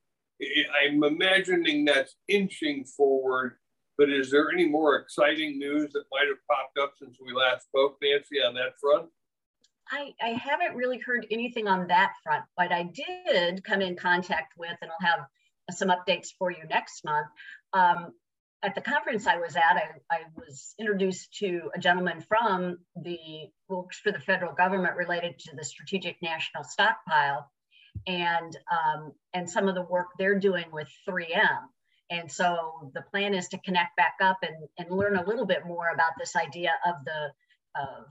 I'm 0.82 1.02
imagining 1.04 1.84
that's 1.84 2.16
inching 2.28 2.84
forward 2.84 3.56
but 3.98 4.10
is 4.10 4.30
there 4.30 4.50
any 4.50 4.68
more 4.68 4.96
exciting 4.96 5.58
news 5.58 5.92
that 5.92 6.04
might 6.10 6.26
have 6.28 6.38
popped 6.50 6.78
up 6.78 6.94
since 6.98 7.18
we 7.24 7.32
last 7.32 7.66
spoke, 7.66 7.98
Nancy, 8.02 8.42
on 8.42 8.54
that 8.54 8.78
front? 8.80 9.08
I, 9.90 10.14
I 10.22 10.30
haven't 10.30 10.74
really 10.74 10.98
heard 10.98 11.26
anything 11.30 11.68
on 11.68 11.86
that 11.88 12.12
front, 12.24 12.44
but 12.56 12.72
I 12.72 12.84
did 12.84 13.62
come 13.62 13.82
in 13.82 13.94
contact 13.94 14.54
with, 14.58 14.76
and 14.80 14.90
I'll 14.90 15.08
have 15.08 15.26
some 15.70 15.88
updates 15.88 16.30
for 16.38 16.50
you 16.50 16.64
next 16.70 17.04
month. 17.04 17.28
Um, 17.74 18.12
at 18.62 18.74
the 18.74 18.80
conference 18.80 19.26
I 19.26 19.38
was 19.38 19.56
at, 19.56 19.76
I, 19.76 19.88
I, 20.10 20.20
was 20.36 20.74
introduced 20.78 21.34
to 21.38 21.70
a 21.74 21.78
gentleman 21.78 22.20
from 22.20 22.78
the 22.94 23.18
works 23.68 23.98
for 23.98 24.12
the 24.12 24.20
federal 24.20 24.54
government 24.54 24.96
related 24.96 25.38
to 25.40 25.56
the 25.56 25.64
strategic 25.64 26.16
national 26.22 26.64
stockpile 26.64 27.50
and 28.06 28.56
um, 28.70 29.12
and 29.34 29.48
some 29.50 29.68
of 29.68 29.74
the 29.74 29.82
work 29.82 30.08
they're 30.18 30.38
doing 30.38 30.66
with 30.72 30.88
3M. 31.08 31.58
And 32.10 32.30
so 32.30 32.90
the 32.94 33.02
plan 33.02 33.34
is 33.34 33.48
to 33.48 33.58
connect 33.58 33.96
back 33.96 34.16
up 34.20 34.38
and, 34.42 34.68
and 34.78 34.96
learn 34.96 35.16
a 35.16 35.24
little 35.24 35.46
bit 35.46 35.66
more 35.66 35.88
about 35.94 36.12
this 36.18 36.36
idea 36.36 36.72
of 36.86 36.96
the, 37.06 37.30
uh, 37.80 38.02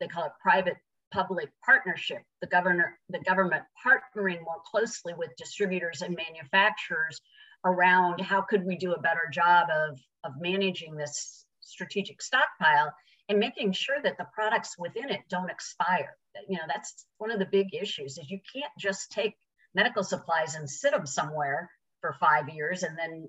they 0.00 0.08
call 0.08 0.24
it 0.24 0.32
private 0.40 0.76
public 1.12 1.50
partnership, 1.64 2.22
the 2.40 2.46
governor, 2.46 2.98
the 3.10 3.18
government 3.18 3.64
partnering 3.84 4.40
more 4.42 4.62
closely 4.70 5.12
with 5.12 5.36
distributors 5.36 6.02
and 6.02 6.16
manufacturers 6.16 7.20
around 7.64 8.20
how 8.20 8.42
could 8.42 8.64
we 8.64 8.76
do 8.76 8.92
a 8.92 9.00
better 9.00 9.28
job 9.32 9.68
of, 9.70 9.98
of 10.24 10.32
managing 10.40 10.96
this 10.96 11.44
strategic 11.60 12.22
stockpile 12.22 12.92
and 13.28 13.38
making 13.38 13.72
sure 13.72 13.96
that 14.02 14.18
the 14.18 14.26
products 14.34 14.76
within 14.78 15.08
it 15.10 15.20
don't 15.28 15.50
expire. 15.50 16.16
You 16.48 16.56
know, 16.56 16.64
that's 16.66 17.06
one 17.18 17.30
of 17.30 17.38
the 17.38 17.46
big 17.46 17.74
issues 17.74 18.18
is 18.18 18.30
you 18.30 18.40
can't 18.52 18.72
just 18.78 19.12
take 19.12 19.34
medical 19.74 20.02
supplies 20.02 20.56
and 20.56 20.68
sit 20.68 20.92
them 20.92 21.06
somewhere 21.06 21.70
for 22.00 22.16
five 22.18 22.48
years 22.48 22.82
and 22.82 22.98
then, 22.98 23.28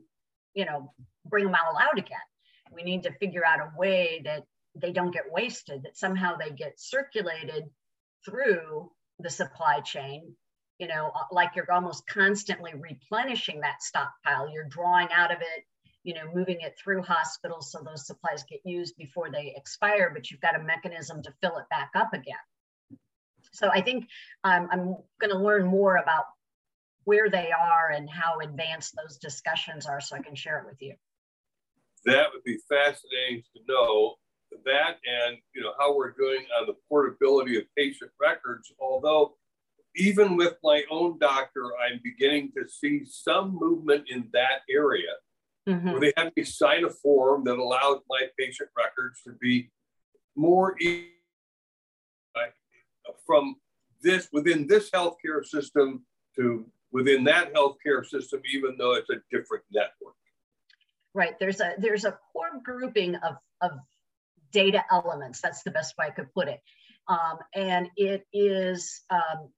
you 0.54 0.65
know, 0.65 0.91
bring 1.26 1.46
them 1.46 1.56
all 1.56 1.78
out 1.78 2.00
again. 2.00 2.17
We 2.74 2.84
need 2.84 3.04
to 3.04 3.13
figure 3.13 3.46
out 3.46 3.60
a 3.60 3.78
way 3.78 4.22
that 4.26 4.44
they 4.76 4.91
don't 4.91 5.12
get 5.12 5.32
wasted, 5.32 5.84
that 5.84 5.98
somehow 5.98 6.38
they 6.38 6.52
get 6.52 6.80
circulated 6.80 7.65
through 8.26 8.91
the 9.20 9.30
supply 9.30 9.82
chain, 9.82 10.36
you 10.82 10.88
know, 10.88 11.12
uh, 11.15 11.26
like 11.32 11.52
you're 11.56 11.72
almost 11.72 12.08
constantly 12.08 12.74
replenishing 12.74 13.62
that 13.62 13.84
stockpile. 13.84 14.52
You're 14.52 14.65
drawing 14.65 15.10
out 15.15 15.32
of 15.32 15.39
it, 15.39 15.63
you 16.04 16.15
know, 16.15 16.24
moving 16.34 16.62
it 16.62 16.76
through 16.76 17.04
hospitals 17.04 17.72
so 17.72 17.84
those 17.86 18.08
supplies 18.08 18.44
get 18.50 18.62
used 18.65 18.98
before 18.98 19.30
they 19.30 19.54
expire, 19.56 20.10
but 20.12 20.32
you've 20.32 20.41
got 20.41 20.60
a 20.60 20.63
mechanism 20.63 21.22
to 21.22 21.32
fill 21.39 21.60
it 21.60 21.65
back 21.70 21.91
up 21.96 22.13
again. 22.13 22.34
So 23.52 23.70
I 23.72 23.82
think 23.82 24.08
um, 24.44 24.70
I'm 24.72 24.86
going 25.20 25.32
to 25.32 25.38
learn 25.38 25.67
more 25.67 25.98
about 25.98 26.24
where 27.04 27.30
they 27.30 27.52
are 27.52 27.91
and 27.91 28.10
how 28.10 28.39
advanced 28.39 28.96
those 28.96 29.17
discussions 29.17 29.86
are 29.86 30.02
so 30.02 30.15
I 30.15 30.22
can 30.24 30.34
share 30.34 30.58
it 30.60 30.65
with 30.65 30.82
you. 30.82 30.96
That 32.06 32.28
would 32.34 32.44
be 32.44 32.58
fascinating 32.67 33.44
to 33.54 33.62
know 33.67 34.15
that 34.65 34.98
and 35.06 35.38
you 35.56 35.62
know 35.62 35.72
how 35.80 35.96
we're 35.96 36.12
doing 36.12 36.46
on 36.60 36.67
the 36.67 36.74
portability 36.89 37.58
of 37.58 37.63
patient 37.78 38.12
records 38.20 38.70
although 38.82 39.34
even 39.95 40.38
with 40.38 40.54
my 40.63 40.84
own 40.89 41.17
doctor 41.19 41.63
i'm 41.86 41.99
beginning 42.04 42.51
to 42.56 42.67
see 42.67 43.04
some 43.06 43.58
movement 43.60 44.04
in 44.10 44.27
that 44.34 44.62
area 44.69 45.13
mm-hmm. 45.67 45.91
where 45.91 45.99
they 45.99 46.13
have 46.17 46.32
me 46.36 46.43
sign 46.43 46.86
a 46.86 46.89
form 46.89 47.43
that 47.43 47.58
allows 47.58 47.99
my 48.10 48.21
patient 48.38 48.69
records 48.77 49.21
to 49.23 49.32
be 49.41 49.69
more 50.36 50.75
easy 50.80 51.12
from 53.25 53.56
this 54.01 54.27
within 54.32 54.67
this 54.67 54.89
healthcare 54.89 55.45
system 55.45 56.06
to 56.36 56.65
within 56.91 57.23
that 57.23 57.54
healthcare 57.54 58.06
system, 58.06 58.41
even 58.54 58.75
though 58.77 58.93
it's 58.93 59.10
a 59.10 59.21
different 59.32 59.63
network. 59.71 60.15
Right. 61.13 61.38
There's 61.39 61.60
a 61.62 61.73
there's 61.77 62.06
a 62.06 62.17
core 62.32 62.62
grouping 62.63 63.15
of, 63.15 63.36
of 63.62 63.71
data 64.51 64.84
elements. 64.91 65.41
That's 65.41 65.63
the 65.63 65.71
best 65.71 65.97
way 65.97 66.08
I 66.08 66.12
could 66.12 66.34
put 66.34 66.47
it. 66.47 66.62
Um, 67.08 67.39
and 67.54 67.89
it 67.97 68.25
is 68.34 69.01
um, 69.10 69.49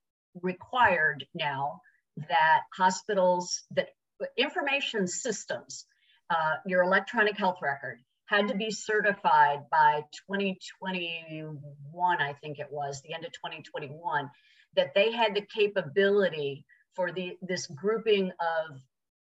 required 0.41 1.25
now 1.33 1.81
that 2.29 2.61
hospitals 2.75 3.63
that 3.71 3.89
information 4.37 5.07
systems, 5.07 5.85
uh, 6.29 6.55
your 6.65 6.83
electronic 6.83 7.37
health 7.37 7.57
record, 7.61 7.99
had 8.25 8.47
to 8.47 8.55
be 8.55 8.71
certified 8.71 9.59
by 9.69 10.03
2021, 10.29 12.21
I 12.21 12.33
think 12.33 12.59
it 12.59 12.67
was, 12.71 13.01
the 13.01 13.13
end 13.13 13.25
of 13.25 13.31
2021, 13.33 14.29
that 14.75 14.93
they 14.95 15.11
had 15.11 15.35
the 15.35 15.41
capability 15.41 16.65
for 16.95 17.11
the 17.11 17.37
this 17.41 17.67
grouping 17.67 18.31
of 18.39 18.79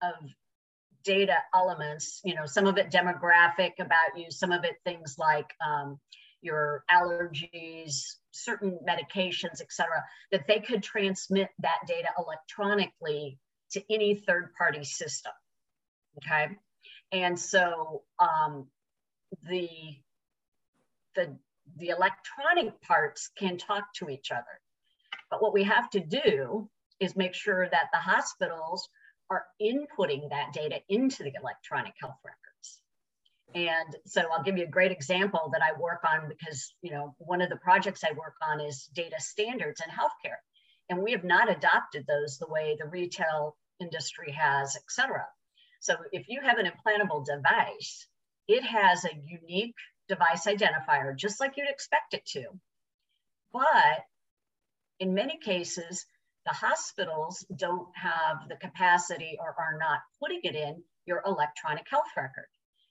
of 0.03 0.15
data 1.05 1.37
elements 1.55 2.21
you 2.25 2.35
know 2.35 2.47
some 2.47 2.67
of 2.67 2.79
it 2.79 2.91
demographic 2.91 3.73
about 3.79 4.17
you 4.17 4.31
some 4.31 4.53
of 4.53 4.65
it 4.65 4.77
things 4.85 5.17
like 5.19 5.47
um, 5.67 5.99
your 6.43 6.85
allergies 6.91 8.17
certain 8.31 8.79
medications 8.87 9.61
etc 9.61 10.05
that 10.31 10.47
they 10.47 10.61
could 10.61 10.83
transmit 10.83 11.49
that 11.59 11.79
data 11.87 12.09
electronically 12.19 13.39
to 13.71 13.83
any 13.93 14.15
third 14.15 14.53
party 14.57 14.85
system. 14.85 15.33
Okay. 16.19 16.57
And 17.13 17.39
so 17.39 18.03
um, 18.19 18.67
the, 19.49 19.69
the, 21.15 21.37
the 21.77 21.89
electronic 21.89 22.81
parts 22.83 23.31
can 23.39 23.59
talk 23.59 23.93
to 23.97 24.09
each 24.09 24.31
other. 24.31 24.45
But 25.31 25.43
what 25.43 25.53
we 25.53 25.65
have 25.65 25.91
to 25.91 26.01
do 26.01 26.69
is 27.01 27.17
make 27.17 27.35
sure 27.35 27.69
that 27.69 27.89
the 27.93 27.99
hospitals 27.99 28.89
are 29.29 29.45
inputting 29.61 30.31
that 30.31 30.53
data 30.53 30.81
into 30.89 31.25
the 31.25 31.33
electronic 31.41 31.95
health 32.01 32.17
records. 32.25 32.46
And 33.55 33.97
so 34.07 34.23
I'll 34.33 34.43
give 34.43 34.59
you 34.59 34.65
a 34.65 34.71
great 34.71 34.93
example 34.93 35.51
that 35.53 35.63
I 35.63 35.79
work 35.81 36.03
on 36.05 36.29
because, 36.29 36.75
you 36.83 36.91
know, 36.91 37.15
one 37.19 37.41
of 37.41 37.49
the 37.49 37.57
projects 37.57 38.05
I 38.05 38.13
work 38.13 38.35
on 38.43 38.61
is 38.61 38.91
data 38.95 39.17
standards 39.19 39.81
in 39.81 39.91
healthcare. 39.91 40.39
And 40.89 41.03
we 41.03 41.13
have 41.13 41.25
not 41.25 41.51
adopted 41.51 42.07
those 42.07 42.39
the 42.39 42.49
way 42.49 42.77
the 42.79 42.89
retail 42.89 43.57
industry 43.81 44.33
has, 44.33 44.77
et 44.77 44.83
cetera. 44.89 45.27
So 45.81 45.97
if 46.13 46.29
you 46.29 46.41
have 46.43 46.59
an 46.59 46.67
implantable 46.67 47.25
device, 47.25 48.07
it 48.49 48.63
has 48.63 49.05
a 49.05 49.15
unique 49.15 49.75
device 50.09 50.47
identifier, 50.47 51.17
just 51.17 51.41
like 51.41 51.57
you'd 51.57 51.69
expect 51.69 52.15
it 52.15 52.27
to. 52.27 52.45
But 53.53 54.05
in 55.01 55.15
many 55.15 55.39
cases, 55.39 56.05
the 56.45 56.53
hospitals 56.53 57.45
don't 57.55 57.89
have 57.97 58.49
the 58.49 58.57
capacity 58.57 59.37
or 59.41 59.55
are 59.59 59.79
not 59.79 60.01
putting 60.21 60.41
it 60.45 60.55
in 60.55 60.83
your 61.07 61.23
electronic 61.27 61.87
health 61.91 62.07
record. 62.17 62.49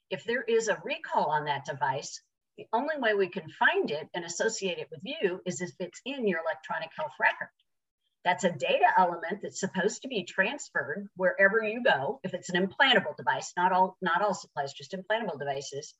If 0.10 0.24
there 0.24 0.44
is 0.44 0.68
a 0.68 0.82
recall 0.84 1.32
on 1.32 1.46
that 1.46 1.66
device, 1.66 2.22
the 2.58 2.68
only 2.72 2.98
way 2.98 3.14
we 3.14 3.28
can 3.28 3.50
find 3.50 3.92
it 3.92 4.08
and 4.14 4.24
associate 4.24 4.78
it 4.78 4.90
with 4.90 5.02
you 5.04 5.42
is 5.46 5.62
if 5.62 5.72
it's 5.80 6.02
in 6.06 6.28
your 6.28 6.40
electronic 6.40 6.90
health 6.96 7.12
record. 7.20 7.50
That's 8.24 8.44
a 8.44 8.52
data 8.52 8.88
element 8.98 9.42
that's 9.44 9.60
supposed 9.60 10.02
to 10.02 10.08
be 10.08 10.24
transferred 10.24 11.08
wherever 11.16 11.62
you 11.64 11.84
go. 11.84 12.20
If 12.24 12.34
it's 12.34 12.50
an 12.50 12.66
implantable 12.68 13.16
device, 13.16 13.54
not 13.56 13.72
all, 13.72 13.98
not 14.02 14.22
all 14.22 14.34
supplies, 14.34 14.74
just 14.74 14.94
implantable 14.94 15.38
devices, 15.38 15.94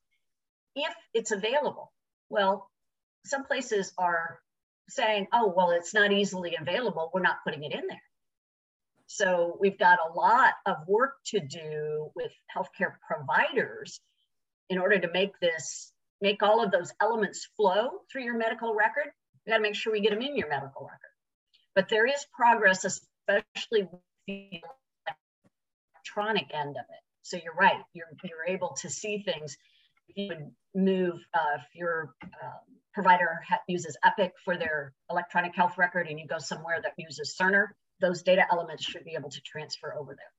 if 0.76 0.94
it's 1.14 1.32
available. 1.32 1.92
Well, 2.30 2.70
some 3.26 3.46
places 3.46 3.94
are 3.98 4.40
saying, 4.90 5.28
oh, 5.34 5.54
well, 5.56 5.72
it's 5.72 5.94
not 5.94 6.12
easily 6.12 6.56
available. 6.60 7.12
We're 7.14 7.22
not 7.22 7.44
putting 7.44 7.64
it 7.64 7.74
in 7.74 7.88
there. 7.88 8.02
So 9.08 9.58
we've 9.60 9.78
got 9.78 10.00
a 10.00 10.14
lot 10.14 10.54
of 10.66 10.78
work 10.88 11.16
to 11.28 11.40
do 11.40 12.10
with 12.16 12.32
healthcare 12.56 12.94
providers 13.08 14.00
in 14.70 14.80
order 14.80 15.00
to 15.00 15.12
make 15.12 15.40
this, 15.40 15.92
make 16.22 16.42
all 16.42 16.64
of 16.64 16.72
those 16.72 16.92
elements 17.02 17.48
flow 17.56 17.90
through 18.12 18.24
your 18.24 18.38
medical 18.38 18.74
record. 18.74 19.12
We 19.46 19.52
got 19.52 19.58
to 19.58 19.62
make 19.64 19.76
sure 19.76 19.94
we 19.94 20.02
get 20.02 20.12
them 20.12 20.22
in 20.22 20.36
your 20.36 20.50
medical 20.50 20.84
record. 20.84 21.00
But 21.76 21.90
there 21.90 22.08
is 22.08 22.26
progress, 22.34 22.84
especially 22.84 23.84
with 23.84 24.02
the 24.28 24.62
electronic 25.96 26.48
end 26.54 26.72
of 26.72 26.86
it. 26.90 27.02
So 27.22 27.38
you're 27.44 27.54
right, 27.54 27.82
you're, 27.94 28.08
you're 28.24 28.46
able 28.48 28.76
to 28.82 28.90
see 28.90 29.20
things. 29.20 29.58
You 30.16 30.30
would 30.30 30.52
move, 30.74 31.16
uh, 31.34 31.58
if 31.58 31.64
your 31.76 32.16
um, 32.24 32.52
provider 32.94 33.40
uses 33.68 33.98
Epic 34.04 34.34
for 34.44 34.58
their 34.58 34.94
electronic 35.10 35.56
health 35.56 35.78
record 35.78 36.08
and 36.08 36.20
you 36.20 36.28
go 36.28 36.38
somewhere 36.38 36.80
that 36.82 36.94
uses 36.98 37.36
Cerner, 37.40 37.68
those 38.02 38.22
data 38.22 38.46
elements 38.52 38.84
should 38.84 39.04
be 39.04 39.16
able 39.18 39.30
to 39.30 39.42
transfer 39.42 39.96
over 39.98 40.16
there. 40.16 40.32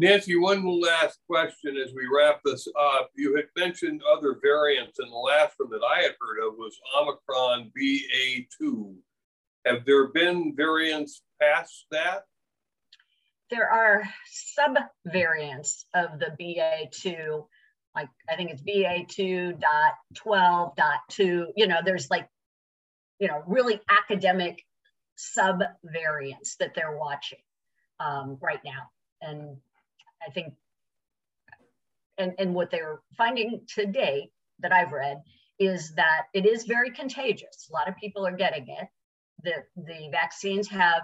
Nancy, 0.00 0.36
one 0.36 0.64
last 0.64 1.18
question 1.26 1.76
as 1.76 1.92
we 1.92 2.06
wrap 2.06 2.40
this 2.44 2.68
up. 2.80 3.10
You 3.16 3.34
had 3.34 3.46
mentioned 3.56 4.00
other 4.16 4.38
variants, 4.40 5.00
and 5.00 5.10
the 5.10 5.16
last 5.16 5.56
one 5.58 5.70
that 5.70 5.82
I 5.82 6.02
had 6.02 6.14
heard 6.20 6.38
of 6.46 6.54
was 6.56 6.78
Omicron 6.96 7.72
BA2. 7.76 8.94
Have 9.66 9.84
there 9.84 10.06
been 10.08 10.54
variants 10.56 11.22
past 11.42 11.86
that? 11.90 12.26
There 13.50 13.68
are 13.68 14.08
sub 14.30 14.78
variants 15.04 15.84
of 15.94 16.20
the 16.20 16.36
BA2, 16.40 17.44
like 17.96 18.08
I 18.30 18.36
think 18.36 18.52
it's 18.52 18.62
BA2.12.2. 18.62 21.52
You 21.56 21.66
know, 21.66 21.80
there's 21.84 22.08
like, 22.08 22.28
you 23.18 23.26
know, 23.26 23.42
really 23.48 23.80
academic 23.90 24.64
sub 25.18 25.62
variants 25.84 26.56
that 26.56 26.74
they're 26.74 26.96
watching 26.96 27.38
um, 28.00 28.38
right 28.40 28.60
now. 28.64 28.90
And 29.20 29.56
I 30.26 30.30
think, 30.30 30.54
and, 32.16 32.34
and 32.38 32.54
what 32.54 32.70
they're 32.70 33.00
finding 33.16 33.62
today 33.66 34.30
that 34.60 34.72
I've 34.72 34.92
read 34.92 35.22
is 35.58 35.94
that 35.96 36.26
it 36.34 36.46
is 36.46 36.64
very 36.64 36.90
contagious. 36.90 37.68
A 37.68 37.72
lot 37.72 37.88
of 37.88 37.96
people 37.96 38.26
are 38.26 38.36
getting 38.36 38.68
it 38.68 38.88
the, 39.42 39.52
the 39.76 40.08
vaccines 40.10 40.68
have 40.68 41.02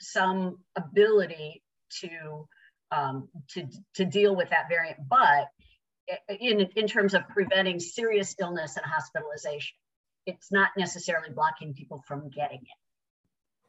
some 0.00 0.58
ability 0.76 1.62
to, 2.00 2.48
um, 2.90 3.28
to, 3.50 3.66
to 3.94 4.04
deal 4.04 4.34
with 4.34 4.50
that 4.50 4.68
variant, 4.68 4.98
but 5.08 5.48
in, 6.40 6.60
in 6.76 6.86
terms 6.86 7.14
of 7.14 7.28
preventing 7.28 7.80
serious 7.80 8.34
illness 8.40 8.76
and 8.76 8.84
hospitalization, 8.84 9.76
it's 10.26 10.52
not 10.52 10.70
necessarily 10.76 11.30
blocking 11.30 11.74
people 11.74 12.02
from 12.06 12.28
getting 12.30 12.58
it. 12.58 12.81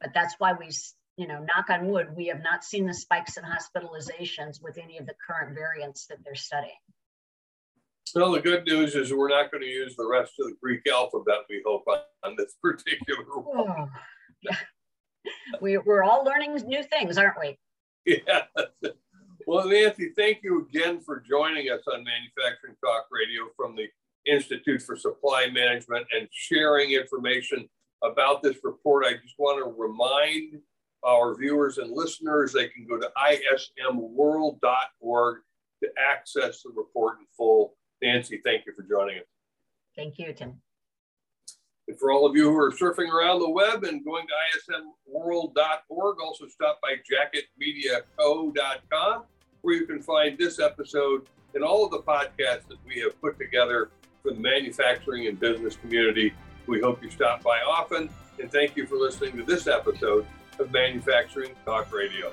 But 0.00 0.10
that's 0.14 0.34
why 0.38 0.52
we, 0.52 0.70
you 1.16 1.26
know, 1.26 1.44
knock 1.44 1.70
on 1.70 1.88
wood, 1.88 2.08
we 2.16 2.26
have 2.26 2.42
not 2.42 2.64
seen 2.64 2.86
the 2.86 2.94
spikes 2.94 3.36
in 3.36 3.44
hospitalizations 3.44 4.62
with 4.62 4.78
any 4.78 4.98
of 4.98 5.06
the 5.06 5.14
current 5.26 5.54
variants 5.54 6.06
that 6.06 6.18
they're 6.24 6.34
studying. 6.34 6.72
Well, 8.14 8.32
the 8.32 8.40
good 8.40 8.64
news 8.64 8.94
is 8.94 9.12
we're 9.12 9.28
not 9.28 9.50
going 9.50 9.62
to 9.62 9.68
use 9.68 9.96
the 9.96 10.06
rest 10.06 10.34
of 10.38 10.46
the 10.46 10.56
Greek 10.62 10.82
alphabet, 10.92 11.38
we 11.48 11.62
hope, 11.66 11.84
on, 12.22 12.36
this 12.36 12.54
particular 12.62 13.24
oh, 13.34 13.40
one. 13.40 13.68
Oh, 13.68 13.88
yeah. 14.42 14.56
We, 15.60 15.78
we're 15.78 16.02
all 16.04 16.24
learning 16.24 16.54
new 16.66 16.82
things, 16.82 17.18
aren't 17.18 17.38
we? 17.40 17.58
Yeah. 18.04 18.42
Well, 19.46 19.68
Nancy, 19.68 20.10
thank 20.16 20.38
you 20.42 20.66
again 20.66 21.00
for 21.00 21.20
joining 21.20 21.68
us 21.68 21.82
on 21.86 22.02
Manufacturing 22.02 22.76
Talk 22.82 23.08
Radio 23.10 23.42
from 23.54 23.76
the 23.76 23.88
Institute 24.24 24.80
for 24.80 24.96
Supply 24.96 25.48
Management 25.52 26.06
and 26.16 26.26
sharing 26.32 26.92
information 26.92 27.68
about 28.04 28.42
this 28.42 28.58
report. 28.62 29.06
I 29.06 29.14
just 29.14 29.34
want 29.38 29.64
to 29.64 29.70
remind 29.80 30.60
our 31.04 31.36
viewers 31.36 31.78
and 31.78 31.90
listeners 31.90 32.52
they 32.52 32.68
can 32.68 32.86
go 32.86 32.98
to 32.98 33.10
ismworld.org 33.90 35.38
to 35.82 35.90
access 35.98 36.62
the 36.62 36.70
report 36.70 37.18
in 37.20 37.26
full 37.36 37.76
Nancy, 38.04 38.40
thank 38.44 38.66
you 38.66 38.72
for 38.74 38.82
joining 38.82 39.18
us. 39.18 39.24
Thank 39.96 40.18
you, 40.18 40.32
Tim. 40.34 40.60
And 41.88 41.98
for 41.98 42.12
all 42.12 42.26
of 42.26 42.36
you 42.36 42.50
who 42.50 42.58
are 42.58 42.70
surfing 42.70 43.10
around 43.10 43.40
the 43.40 43.48
web 43.48 43.84
and 43.84 44.04
going 44.04 44.26
to 44.26 44.34
ismworld.org, 45.10 46.20
also 46.20 46.46
stop 46.48 46.80
by 46.82 46.96
jacketmediaco.com 48.20 49.24
where 49.62 49.74
you 49.74 49.86
can 49.86 50.02
find 50.02 50.36
this 50.38 50.58
episode 50.58 51.28
and 51.54 51.64
all 51.64 51.84
of 51.84 51.90
the 51.90 52.00
podcasts 52.00 52.68
that 52.68 52.78
we 52.86 53.00
have 53.00 53.18
put 53.20 53.38
together 53.38 53.90
for 54.22 54.32
the 54.32 54.40
manufacturing 54.40 55.26
and 55.26 55.40
business 55.40 55.76
community. 55.76 56.34
We 56.66 56.80
hope 56.80 57.02
you 57.02 57.10
stop 57.10 57.42
by 57.42 57.58
often 57.60 58.08
and 58.40 58.50
thank 58.50 58.76
you 58.76 58.86
for 58.86 58.96
listening 58.96 59.36
to 59.36 59.42
this 59.42 59.66
episode 59.66 60.26
of 60.58 60.72
Manufacturing 60.72 61.50
Talk 61.64 61.92
Radio. 61.92 62.32